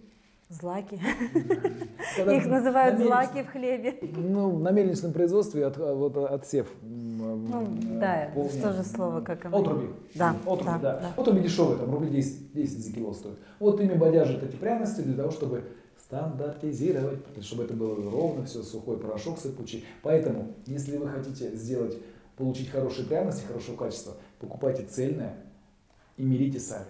[0.49, 0.95] Злаки.
[0.95, 3.97] Их называют злаки в хлебе.
[4.17, 6.67] Ну, на мельничном производстве от, вот, отсев.
[6.81, 7.67] Ну,
[8.01, 9.59] да, что же слово, как оно?
[9.59, 9.89] Отруби.
[10.13, 10.35] Да.
[10.45, 10.79] Отруби, да.
[10.79, 10.99] да.
[10.99, 11.11] да.
[11.15, 13.37] Отруби дешевые, там рублей 10, 10 за кило стоит.
[13.59, 15.63] Вот ими бодяжат эти пряности для того, чтобы
[16.11, 19.85] стандартизировать, чтобы это было ровно, все сухой порошок сыпучий.
[20.03, 21.97] Поэтому, если вы хотите сделать,
[22.35, 25.37] получить хорошие пряности, хорошего качества, покупайте цельное
[26.17, 26.85] и мерите сами.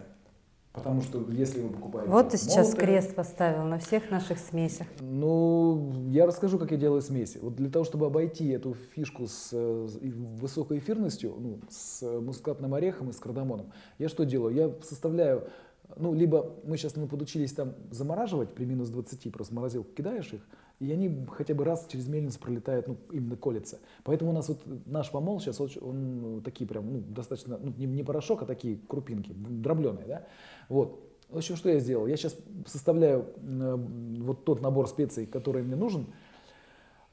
[0.73, 2.09] Потому что если вы покупаете...
[2.09, 4.87] Вот ты сейчас молотое, крест поставил на всех наших смесях.
[5.01, 7.39] Ну, я расскажу, как я делаю смеси.
[7.41, 13.09] Вот для того, чтобы обойти эту фишку с, с высокой эфирностью, ну, с мускатным орехом
[13.09, 14.55] и с кардамоном, я что делаю?
[14.55, 15.49] Я составляю
[15.97, 20.41] ну, либо мы сейчас ну, подучились там замораживать при минус 20, просто морозилку кидаешь их,
[20.79, 23.79] и они хотя бы раз через мельницу пролетают, ну, именно колется.
[24.03, 27.85] Поэтому у нас вот наш помол сейчас, он, он такие прям, ну, достаточно, ну, не,
[27.85, 30.27] не порошок, а такие крупинки, дробленые, да,
[30.69, 31.07] вот.
[31.29, 32.07] В общем, что я сделал?
[32.07, 32.35] Я сейчас
[32.65, 33.75] составляю э,
[34.19, 36.07] вот тот набор специй, который мне нужен,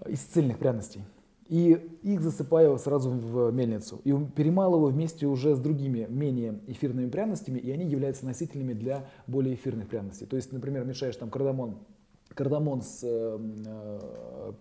[0.06, 1.02] из цельных пряностей.
[1.48, 4.00] И их засыпаю сразу в мельницу.
[4.04, 9.54] И перемалываю вместе уже с другими менее эфирными пряностями, и они являются носителями для более
[9.54, 10.26] эфирных пряностей.
[10.26, 11.78] То есть, например, мешаешь там кардамон
[12.34, 14.52] кардамон с э, э,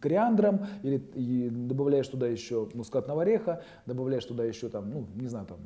[0.00, 5.46] кориандром, или и добавляешь туда еще мускатного ореха, добавляешь туда еще там, ну, не знаю,
[5.46, 5.58] там,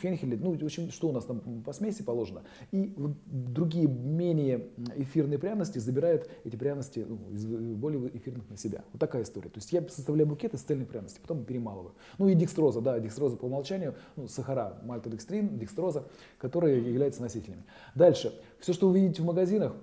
[0.00, 2.42] фенхель, ну, в общем, что у нас там по смеси положено.
[2.70, 2.94] И
[3.26, 8.84] другие менее эфирные пряности забирают эти пряности ну, из более эфирных на себя.
[8.92, 9.48] Вот такая история.
[9.48, 11.94] То есть я составляю букет из цельных пряностей, потом перемалываю.
[12.18, 16.06] Ну и декстроза, да, декстроза по умолчанию, ну, сахара, мальтодекстрин, декстроза,
[16.38, 17.64] которые являются носителями.
[17.94, 18.32] Дальше.
[18.60, 19.74] Все, что вы видите в магазинах,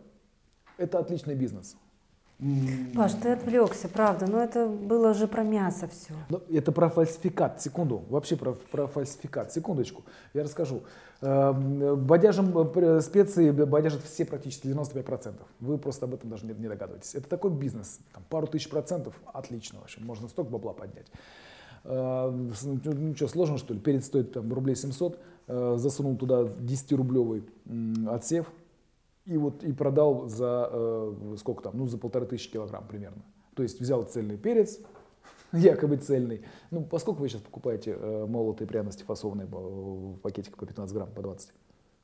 [0.77, 1.75] это отличный бизнес.
[2.95, 6.13] Паш, ты отвлекся, правда, но это было же про мясо все.
[6.29, 10.83] Но ну, это про фальсификат, секунду, вообще про, про фальсификат, секундочку, я расскажу.
[11.19, 15.33] Эм, бодяжем э, специи бодяжат все практически 95%.
[15.59, 17.13] Вы просто об этом даже не, не догадываетесь.
[17.15, 21.07] Это такой бизнес, там, пару тысяч процентов, отлично вообще, можно столько бабла поднять.
[21.83, 23.81] Эм, ну что, сложно что ли?
[23.81, 27.43] Перец стоит там рублей 700, э, засунул туда 10-рублевый
[28.07, 28.45] отсев,
[29.29, 33.21] и вот и продал за э, сколько там, ну за полторы тысячи килограмм примерно.
[33.53, 34.79] То есть взял цельный перец,
[35.51, 36.41] якобы цельный.
[36.71, 41.21] Ну, поскольку вы сейчас покупаете э, молотые пряности фасованные в пакетик по 15 грамм, по
[41.21, 41.53] 20?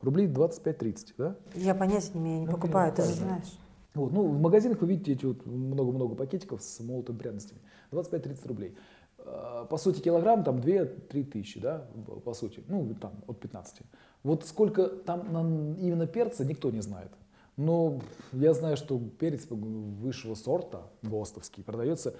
[0.01, 1.36] Рублей 25-30, да?
[1.55, 3.57] Я понятия не имею, не ну, покупаю, ты же знаешь.
[3.95, 7.59] Вот, ну, в магазинах вы видите эти вот много-много пакетиков с молотыми пряностями.
[7.91, 8.78] 25-30 рублей.
[9.17, 11.88] Э, по сути, килограмм там 2-3 тысячи, да,
[12.23, 13.82] по сути, ну, там от 15.
[14.26, 17.11] Вот сколько там именно перца, никто не знает.
[17.57, 18.01] Но
[18.32, 22.15] я знаю, что перец высшего сорта, ГОСТовский, продается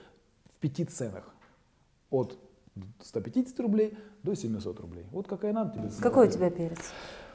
[0.46, 1.34] в пяти ценах.
[2.12, 2.38] От
[3.02, 5.08] 150 рублей до 700 рублей.
[5.12, 5.90] Вот какая надо тебе.
[6.00, 6.78] Какой у тебя перец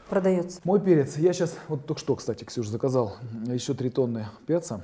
[0.09, 0.61] продается?
[0.63, 1.17] Мой перец.
[1.17, 3.17] Я сейчас, вот только что, кстати, Ксюша, заказал
[3.47, 4.83] еще 3 тонны перца.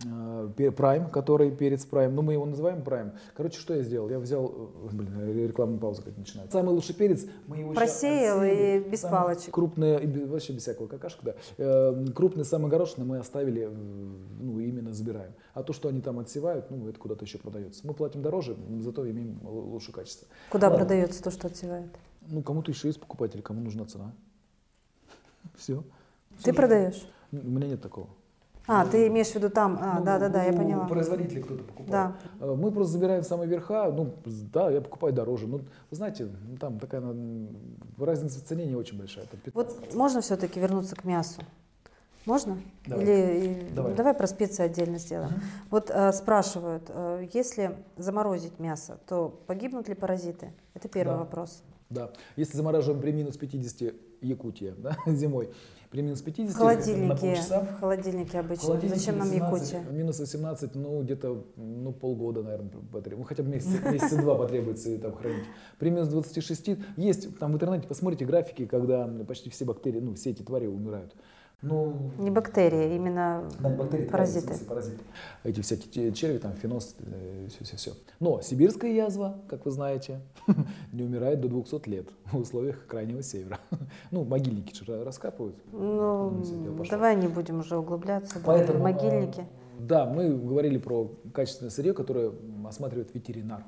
[0.00, 3.12] Prime, э, который перец Prime, ну мы его называем Prime.
[3.36, 4.08] Короче, что я сделал?
[4.08, 6.56] Я взял, блин, рекламная пауза как начинается.
[6.56, 9.52] Самый лучший перец мы его Просеял и без палочек.
[9.52, 11.34] Крупные, вообще без всякого какашка, да.
[11.56, 15.32] Э, крупные самые горошины мы оставили, ну именно забираем.
[15.54, 17.84] А то, что они там отсевают, ну это куда-то еще продается.
[17.86, 20.28] Мы платим дороже, зато имеем лучшее качество.
[20.50, 20.84] Куда Ладно.
[20.84, 21.90] продается то, что отсевают?
[22.28, 24.14] Ну кому-то еще есть покупатель, кому нужна цена.
[25.56, 25.82] Все.
[26.44, 27.04] Ты продаешь?
[27.32, 28.08] У меня нет такого.
[28.68, 30.86] А, ты имеешь в виду там, а, ну, да, да, да, я поняла.
[30.86, 31.90] Производители кто-то покупает.
[31.90, 32.16] Да.
[32.38, 34.14] Э, мы просто забираем самые верха, ну,
[34.52, 35.46] да, я покупаю дороже.
[35.46, 35.58] Ну,
[35.90, 37.02] вы знаете, ну, там такая
[37.98, 39.24] разница в цене не очень большая.
[39.54, 41.40] Вот можно все-таки вернуться к мясу?
[42.26, 42.58] Можно?
[42.86, 43.04] Давай.
[43.04, 43.94] Или давай.
[43.94, 45.30] давай про специи отдельно сделаем.
[45.30, 45.40] Угу.
[45.70, 50.52] Вот э, спрашивают, э, если заморозить мясо, то погибнут ли паразиты?
[50.74, 51.18] Это первый да.
[51.20, 51.62] вопрос.
[51.88, 52.10] Да.
[52.36, 55.48] Если замораживаем при минус 50 Якутия да, зимой,
[55.90, 57.60] при минус 50 в холодильнике, на полчаса.
[57.60, 58.66] В холодильнике обычно.
[58.66, 59.92] Холодильнике Зачем нам 18, Якутия?
[59.92, 63.16] Минус 18, ну где-то ну, полгода, наверное, потребуется.
[63.16, 65.44] Ну, хотя бы месяц, месяца два потребуется там хранить.
[65.78, 70.30] При минус 26 есть, там в интернете посмотрите графики, когда почти все бактерии, ну все
[70.30, 71.14] эти твари умирают.
[71.60, 74.54] Ну, не бактерии, именно да, бактерии, паразиты.
[74.54, 75.02] Да, паразиты.
[75.42, 76.94] Эти всякие черви, там, фенос,
[77.48, 77.90] все-все-все.
[77.90, 80.20] Э, Но сибирская язва, как вы знаете,
[80.92, 83.58] не умирает до 200 лет в условиях крайнего севера.
[84.12, 85.56] Ну, могильники же раскапывают.
[85.72, 89.44] Ну, ну давай не будем уже углубляться Поэтому, в могильники.
[89.78, 92.32] Да, мы говорили про качественное сырье, которое
[92.66, 93.64] осматривает ветеринар.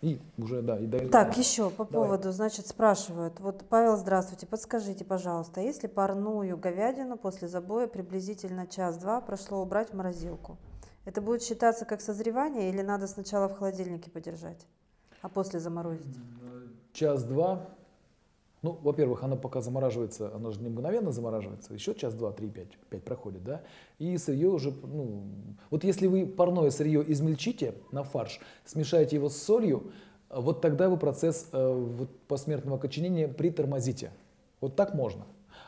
[0.00, 1.10] И уже, да, и дает.
[1.10, 2.08] Так, еще по Давай.
[2.08, 3.40] поводу, значит, спрашивают.
[3.40, 9.94] Вот, Павел, здравствуйте, подскажите, пожалуйста, если парную говядину после забоя приблизительно час-два прошло убрать в
[9.94, 10.56] морозилку,
[11.04, 14.66] это будет считаться как созревание или надо сначала в холодильнике подержать,
[15.20, 16.16] а после заморозить?
[16.92, 17.66] Час-два
[18.62, 22.76] ну, во-первых, она пока замораживается, она же не мгновенно замораживается, еще час, два, три, пять,
[22.90, 23.62] пять проходит, да,
[23.98, 25.22] и сырье уже, ну,
[25.70, 29.92] вот если вы парное сырье измельчите на фарш, смешаете его с солью,
[30.30, 34.12] вот тогда вы процесс э, вот, посмертного окоченения притормозите.
[34.60, 35.24] Вот так можно.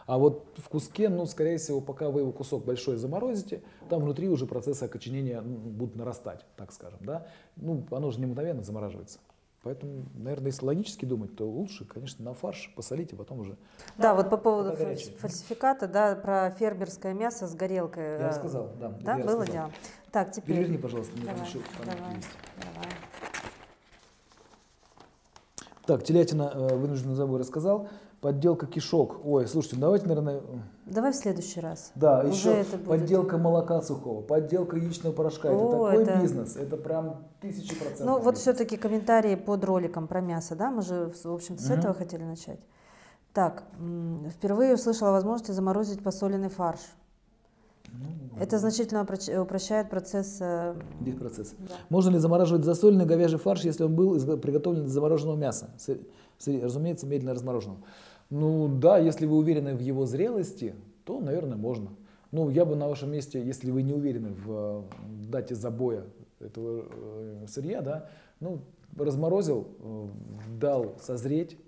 [0.07, 4.29] А вот в куске, ну, скорее всего, пока вы его кусок большой заморозите, там внутри
[4.29, 7.27] уже процессы окоченения будут нарастать, так скажем, да.
[7.57, 9.21] Ну, оно же не мгновенно замораживается.
[9.63, 13.59] Поэтому, наверное, если логически думать, то лучше, конечно, на фарш посолить, и потом уже.
[13.99, 18.05] Да, вот по поводу фальсификата, да, про фермерское мясо с горелкой.
[18.05, 18.89] Я э, рассказал, да.
[19.01, 19.71] Да, я было дело.
[20.11, 20.57] Так, теперь.
[20.57, 22.17] Переверни, пожалуйста, мне давай, еще давай,
[22.57, 22.91] давай.
[25.85, 27.89] Так, телятина э, вынужденный забой рассказал.
[28.21, 29.25] Подделка кишок.
[29.25, 30.43] Ой, слушайте, ну давайте, наверное...
[30.85, 31.91] Давай в следующий раз.
[31.95, 32.89] Да, Уже еще это будет...
[32.89, 35.49] подделка молока сухого, подделка яичного порошка.
[35.49, 36.23] О, это такой это...
[36.23, 38.07] бизнес, это прям тысячи процентов.
[38.07, 40.71] Ну вот все-таки комментарии под роликом про мясо, да?
[40.71, 41.75] Мы же, в общем-то, с угу.
[41.75, 42.61] этого хотели начать.
[43.33, 43.63] Так,
[44.37, 46.81] впервые услышала о возможности заморозить посоленный фарш.
[47.93, 50.39] Ну, это значительно упрощает процесс.
[50.41, 50.75] Э,
[51.19, 51.55] процесс.
[51.59, 51.75] Да.
[51.89, 55.71] Можно ли замораживать засоленный говяжий фарш, если он был приготовлен из замороженного мяса?
[56.47, 57.81] Разумеется, медленно размороженного.
[58.31, 60.75] Ну да, если вы уверены в его зрелости,
[61.05, 61.91] то, наверное, можно.
[62.31, 64.85] Ну, я бы на вашем месте, если вы не уверены в
[65.29, 66.05] дате забоя
[66.39, 68.09] этого э, сырья, да,
[68.39, 68.61] ну,
[68.97, 70.07] разморозил, э,
[70.61, 71.59] дал созреть,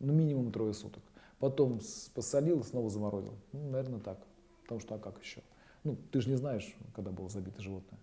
[0.00, 1.02] ну, минимум трое суток.
[1.38, 1.80] Потом
[2.14, 3.34] посолил, снова заморозил.
[3.52, 4.18] Ну, наверное, так.
[4.62, 5.40] Потому что, а как еще?
[5.84, 7.98] Ну, ты же не знаешь, когда было забито животное.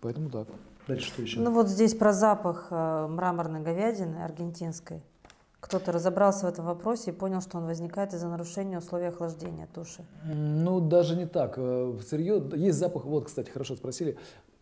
[0.00, 0.48] Поэтому так.
[0.88, 1.40] Дальше что еще?
[1.40, 5.02] Ну, вот здесь про запах э, мраморной говядины аргентинской.
[5.60, 10.04] Кто-то разобрался в этом вопросе и понял, что он возникает из-за нарушения условий охлаждения туши.
[10.24, 11.54] Ну, даже не так.
[11.56, 14.16] Э, сырье, есть запах, вот, кстати, хорошо спросили,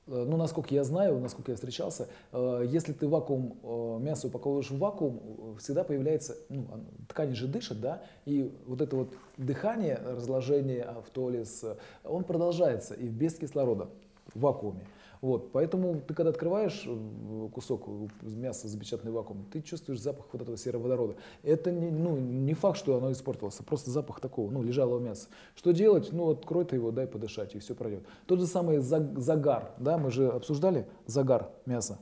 [0.09, 4.79] Э, ну, насколько я знаю, насколько я встречался, э, если ты вакуум, мясо упаковываешь в
[4.79, 6.67] вакуум, всегда появляется, ну,
[7.09, 11.65] ткани же дышат, да, и вот это вот дыхание, разложение в толис,
[12.05, 13.89] он продолжается и без кислорода
[14.35, 14.87] в вакууме.
[15.21, 17.89] Вот, поэтому ты когда открываешь э, кусок
[18.23, 21.17] мяса, запечатанный вакуум, ты чувствуешь запах вот этого сероводорода.
[21.43, 25.29] Это не, ну, не факт, что оно испортилось, а просто запах такого, ну, лежалого мяса.
[25.55, 26.11] Что делать?
[26.13, 28.05] Ну, открой ты его, дай подышать, и все пройдет.
[28.27, 31.99] Тот же самый загар, да, мы же обсуждали загар мяса.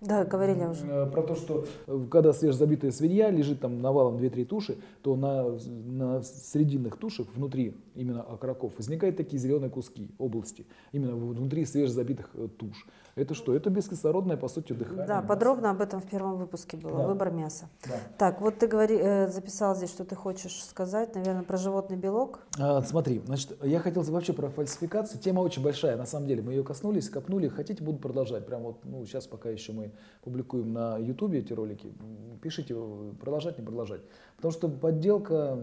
[0.00, 0.86] Да, говорили уже.
[0.86, 5.58] Э, про то, что э, когда свежезабитая свинья лежит там навалом 2-3 туши, то на,
[5.86, 12.48] на срединных тушах внутри именно окороков возникают такие зеленые куски, области, именно внутри свежезабитых э,
[12.56, 12.86] туш.
[13.16, 13.54] Это что?
[13.54, 15.06] Это бескислородное, по сути, дыхание.
[15.06, 15.26] Да, мяса.
[15.26, 17.06] подробно об этом в первом выпуске было, да.
[17.08, 17.68] выбор мяса.
[17.84, 17.96] Да.
[18.16, 22.40] Так, вот ты говори, э, записал здесь, что ты хочешь сказать, наверное, про животный белок.
[22.58, 25.20] А, смотри, значит, я хотел вообще про фальсификацию.
[25.20, 26.42] Тема очень большая, на самом деле.
[26.42, 27.48] Мы ее коснулись, копнули.
[27.48, 28.46] Хотите, буду продолжать.
[28.46, 29.90] Прям вот, ну, сейчас пока еще мы
[30.22, 31.92] публикуем на Ютубе эти ролики.
[32.40, 32.76] Пишите,
[33.20, 34.02] продолжать, не продолжать.
[34.36, 35.58] Потому что подделка...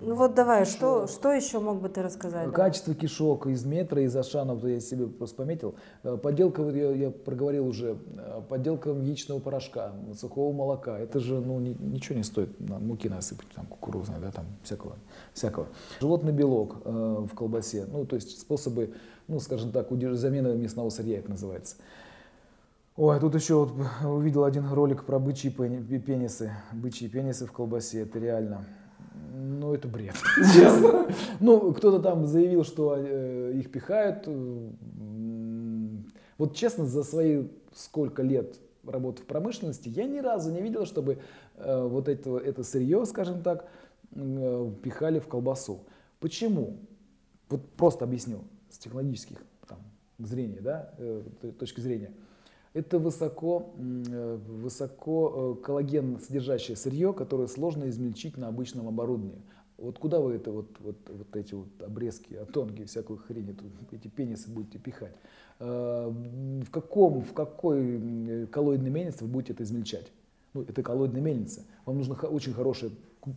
[0.00, 2.52] Ну вот давай, что, что еще мог бы ты рассказать?
[2.52, 5.74] Качество кишок из метра, из Ашанов, я себе просто пометил.
[6.02, 10.98] Э, подделка, я, я проговорил уже, э, подделка яичного порошка, сухого молока.
[10.98, 14.96] Это же ну, ни, ничего не стоит муки насыпать, там кукурузной, да, там всякого.
[15.32, 15.66] всякого.
[16.00, 18.92] Животный белок э, в колбасе, ну то есть способы,
[19.28, 21.76] ну скажем так, замены мясного сырья это называется.
[22.96, 23.72] Ой, тут еще вот
[24.04, 26.52] увидел один ролик про бычьи пенисы.
[26.72, 28.66] Бычьи пенисы в колбасе, это реально.
[29.34, 30.14] Ну, это бред,
[30.54, 31.06] честно.
[31.40, 34.28] Ну, кто-то там заявил, что э, их пихают.
[36.38, 41.18] Вот честно, за свои сколько лет работы в промышленности, я ни разу не видел, чтобы
[41.56, 43.68] э, вот это, это сырье, скажем так,
[44.14, 45.84] э, пихали в колбасу.
[46.20, 46.76] Почему?
[47.48, 49.78] Вот просто объясню с технологических там,
[50.18, 50.92] зрения, да,
[51.58, 52.12] точки зрения.
[52.74, 59.42] Это высоко, э, высоко э, коллаген содержащее сырье, которое сложно измельчить на обычном оборудовании.
[59.76, 63.56] Вот куда вы это вот, вот, вот эти вот обрезки, тонкие всякую хрень,
[63.90, 65.14] эти пенисы будете пихать?
[65.58, 70.10] Э, в, каком, в какой коллоидной мельнице вы будете это измельчать?
[70.54, 71.64] Ну, это коллоидная мельница.
[71.84, 72.92] Вам нужно очень хорошие,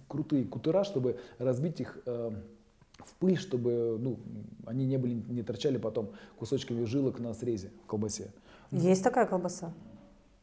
[0.08, 4.18] крутые кутера, чтобы разбить их в пыль, чтобы ну,
[4.66, 8.32] они не, были, не торчали потом кусочками жилок на срезе в колбасе.
[8.72, 9.74] Есть такая колбаса?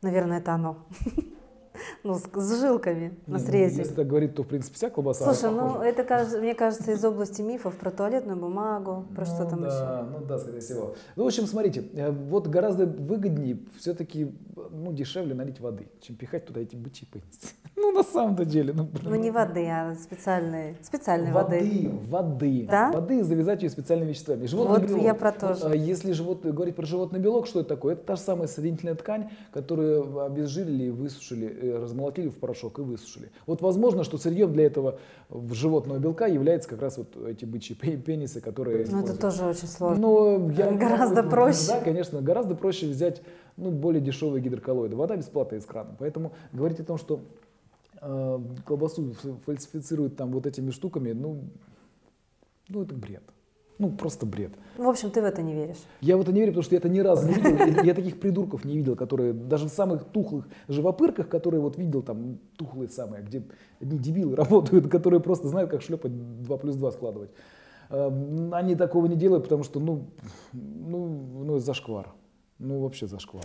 [0.02, 0.86] Наверное, это оно.
[2.04, 3.78] Ну, с, с жилками на ну, срезе.
[3.78, 7.42] Если так говорить, то, в принципе, вся колбаса Слушай, ну, это, мне кажется, из области
[7.42, 10.08] мифов про туалетную бумагу, про ну, что там да, еще.
[10.18, 10.94] Ну да, скорее всего.
[11.16, 14.34] Ну, в общем, смотрите, э, вот гораздо выгоднее все-таки,
[14.70, 17.48] ну, дешевле налить воды, чем пихать туда эти пыльницы.
[17.74, 18.72] Ну, на самом-то деле.
[18.72, 21.58] Ну, ну не воды, а специальные, специальные воды.
[21.58, 22.66] Воды, воды.
[22.70, 22.92] Да?
[22.92, 24.46] Воды завязать ее специальными веществами.
[24.46, 25.02] Животный вот белок.
[25.02, 25.64] я про то же.
[25.64, 27.94] А если живот, говорить про животный белок, что это такое?
[27.94, 33.30] Это та же самая соединительная ткань, которую обезжирили, высушили, э, размолотили в порошок и высушили.
[33.46, 34.98] Вот возможно, что сырьем для этого
[35.50, 40.00] животного белка является как раз вот эти бычьи пенисы, которые Ну это тоже очень сложно.
[40.00, 41.66] Но я, гораздо проще.
[41.68, 43.22] Да, конечно, гораздо проще взять
[43.56, 44.96] ну, более дешевые гидроколлоиды.
[44.96, 45.94] Вода бесплатная из крана.
[45.98, 47.20] Поэтому говорить о том, что
[48.00, 49.14] э, колбасу
[49.44, 51.44] фальсифицируют там вот этими штуками, ну,
[52.68, 53.22] ну это бред.
[53.82, 54.52] Ну, просто бред.
[54.78, 55.82] В общем, ты в это не веришь?
[56.00, 57.82] Я в это не верю, потому что я это ни разу не видел.
[57.82, 62.38] Я таких придурков не видел, которые даже в самых тухлых живопырках, которые вот видел там
[62.56, 63.42] тухлые самые, где
[63.80, 66.12] одни дебилы работают, которые просто знают, как шлепать
[66.42, 67.30] 2 плюс 2 складывать.
[67.90, 70.06] Эм, они такого не делают, потому что, ну,
[70.52, 72.12] ну, ну, зашквар.
[72.60, 73.42] Ну, вообще зашквар.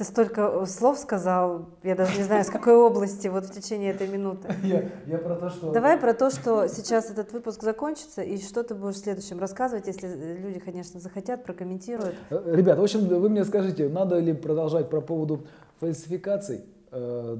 [0.00, 3.90] Ты столько э, слов сказал, я даже не знаю, с какой области вот в течение
[3.90, 4.48] этой минуты.
[4.62, 5.72] Я, я про то, что...
[5.72, 9.88] Давай про то, что сейчас этот выпуск закончится, и что ты будешь в следующем рассказывать,
[9.88, 12.14] если люди, конечно, захотят, прокомментируют.
[12.30, 15.44] Э, ребят, в общем, вы мне скажите, надо ли продолжать про поводу
[15.80, 16.64] фальсификаций?
[16.92, 17.36] Э,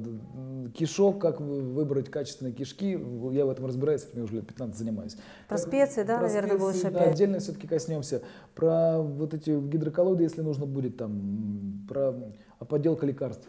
[0.74, 2.92] кишок, как выбрать качественные кишки,
[3.32, 5.16] я в этом разбираюсь, я уже лет 15 занимаюсь.
[5.48, 7.14] Про специи, да, Про наверное, специи, больше да, опять.
[7.14, 8.22] отдельно все-таки коснемся.
[8.54, 12.14] Про вот эти гидроколоиды, если нужно будет, там, про
[12.61, 13.48] а подделка лекарств.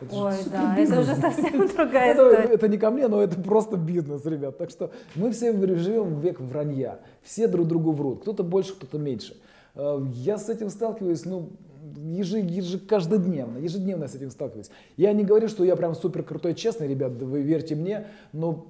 [0.00, 2.54] Это Ой, же, да, это уже совсем другая это, история.
[2.54, 4.58] Это не ко мне, но это просто бизнес, ребят.
[4.58, 7.00] Так что мы все живем в век вранья.
[7.22, 8.22] Все друг другу врут.
[8.22, 9.36] Кто-то больше, кто-то меньше.
[9.74, 11.50] Э, я с этим сталкиваюсь, ну,
[11.96, 14.70] ежи, ежи, каждодневно, ежедневно с этим сталкиваюсь.
[14.96, 18.66] Я не говорю, что я прям супер крутой, честный, ребят, вы верьте мне, но,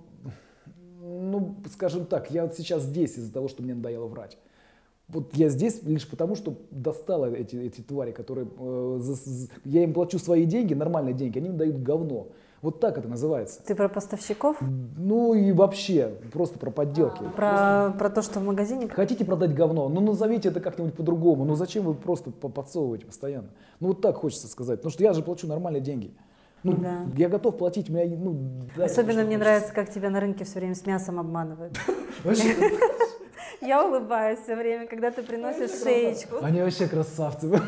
[1.03, 4.38] ну, скажем так, я вот сейчас здесь из-за того, что мне надоело врать.
[5.09, 9.95] Вот я здесь лишь потому, что достала эти, эти твари, которые э, за, я им
[9.95, 12.29] плачу свои деньги, нормальные деньги, они мне дают говно.
[12.61, 13.63] Вот так это называется.
[13.65, 14.59] Ты про поставщиков?
[14.61, 17.23] Ну и вообще, просто про подделки.
[17.23, 17.99] А, про, просто...
[17.99, 18.89] про то, что в магазине?
[18.89, 19.89] Хотите продать говно?
[19.89, 21.45] Ну назовите это как-нибудь по-другому.
[21.45, 23.49] Ну зачем вы просто подсовываете постоянно?
[23.81, 24.81] Ну вот так хочется сказать.
[24.81, 26.13] Потому что я же плачу нормальные деньги.
[26.65, 27.07] Ну, да.
[27.17, 28.37] я готов платить, меня, ну,
[28.83, 29.39] Особенно мне хочется.
[29.39, 31.79] нравится, как тебя на рынке все время с мясом обманывают.
[33.61, 36.37] Я улыбаюсь все время, когда ты приносишь Они шеечку.
[36.43, 37.49] Они вообще красавцы.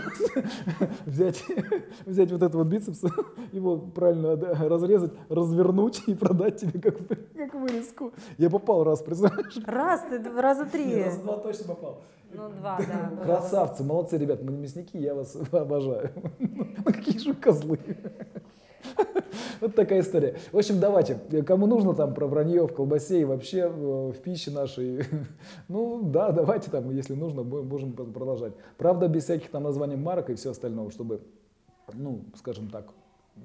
[1.06, 1.42] взять,
[2.06, 3.02] взять вот этот вот бицепс,
[3.52, 4.36] его правильно
[4.68, 6.96] разрезать, развернуть и продать тебе как,
[7.36, 8.12] как вырезку.
[8.38, 9.58] Я попал раз, представляешь?
[9.66, 11.02] Раз, ты раза три.
[11.02, 12.02] Раза два точно попал.
[12.32, 13.10] Ну, два, да.
[13.24, 16.10] Красавцы, молодцы, ребят, мы мясники, я вас обожаю.
[16.38, 17.78] Ну, какие же козлы.
[19.60, 20.36] Вот такая история.
[20.52, 24.50] В общем, давайте, кому нужно там про вранье в колбасе и вообще э, в пище
[24.50, 25.04] нашей,
[25.68, 28.54] ну да, давайте там, если нужно, можем продолжать.
[28.78, 31.20] Правда, без всяких там названий марок и все остальное, чтобы,
[31.92, 32.86] ну, скажем так,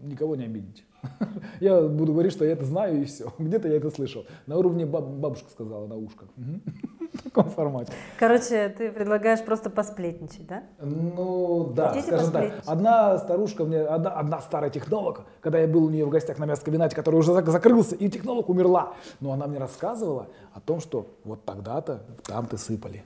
[0.04, 0.86] никого не обидеть.
[1.60, 3.32] Я буду говорить, что я это знаю и все.
[3.40, 4.26] Где-то я это слышал.
[4.48, 6.26] На уровне баб, бабушка сказала на ушко.
[7.14, 7.94] В таком формате.
[8.20, 10.64] Короче, ты предлагаешь просто посплетничать, да?
[10.82, 12.64] Ну да, Хотите скажем так.
[12.66, 16.46] Одна старушка, мне, одна, одна старая технолог, когда я был у нее в гостях на
[16.46, 18.94] мясокомбинате, который уже закрылся, и технолог умерла.
[19.22, 23.06] Но она мне рассказывала о том, что вот тогда-то там ты сыпали.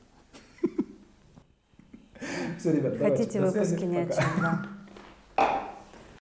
[2.58, 4.66] Все, ребят, Хотите выпуски ни о чем, да.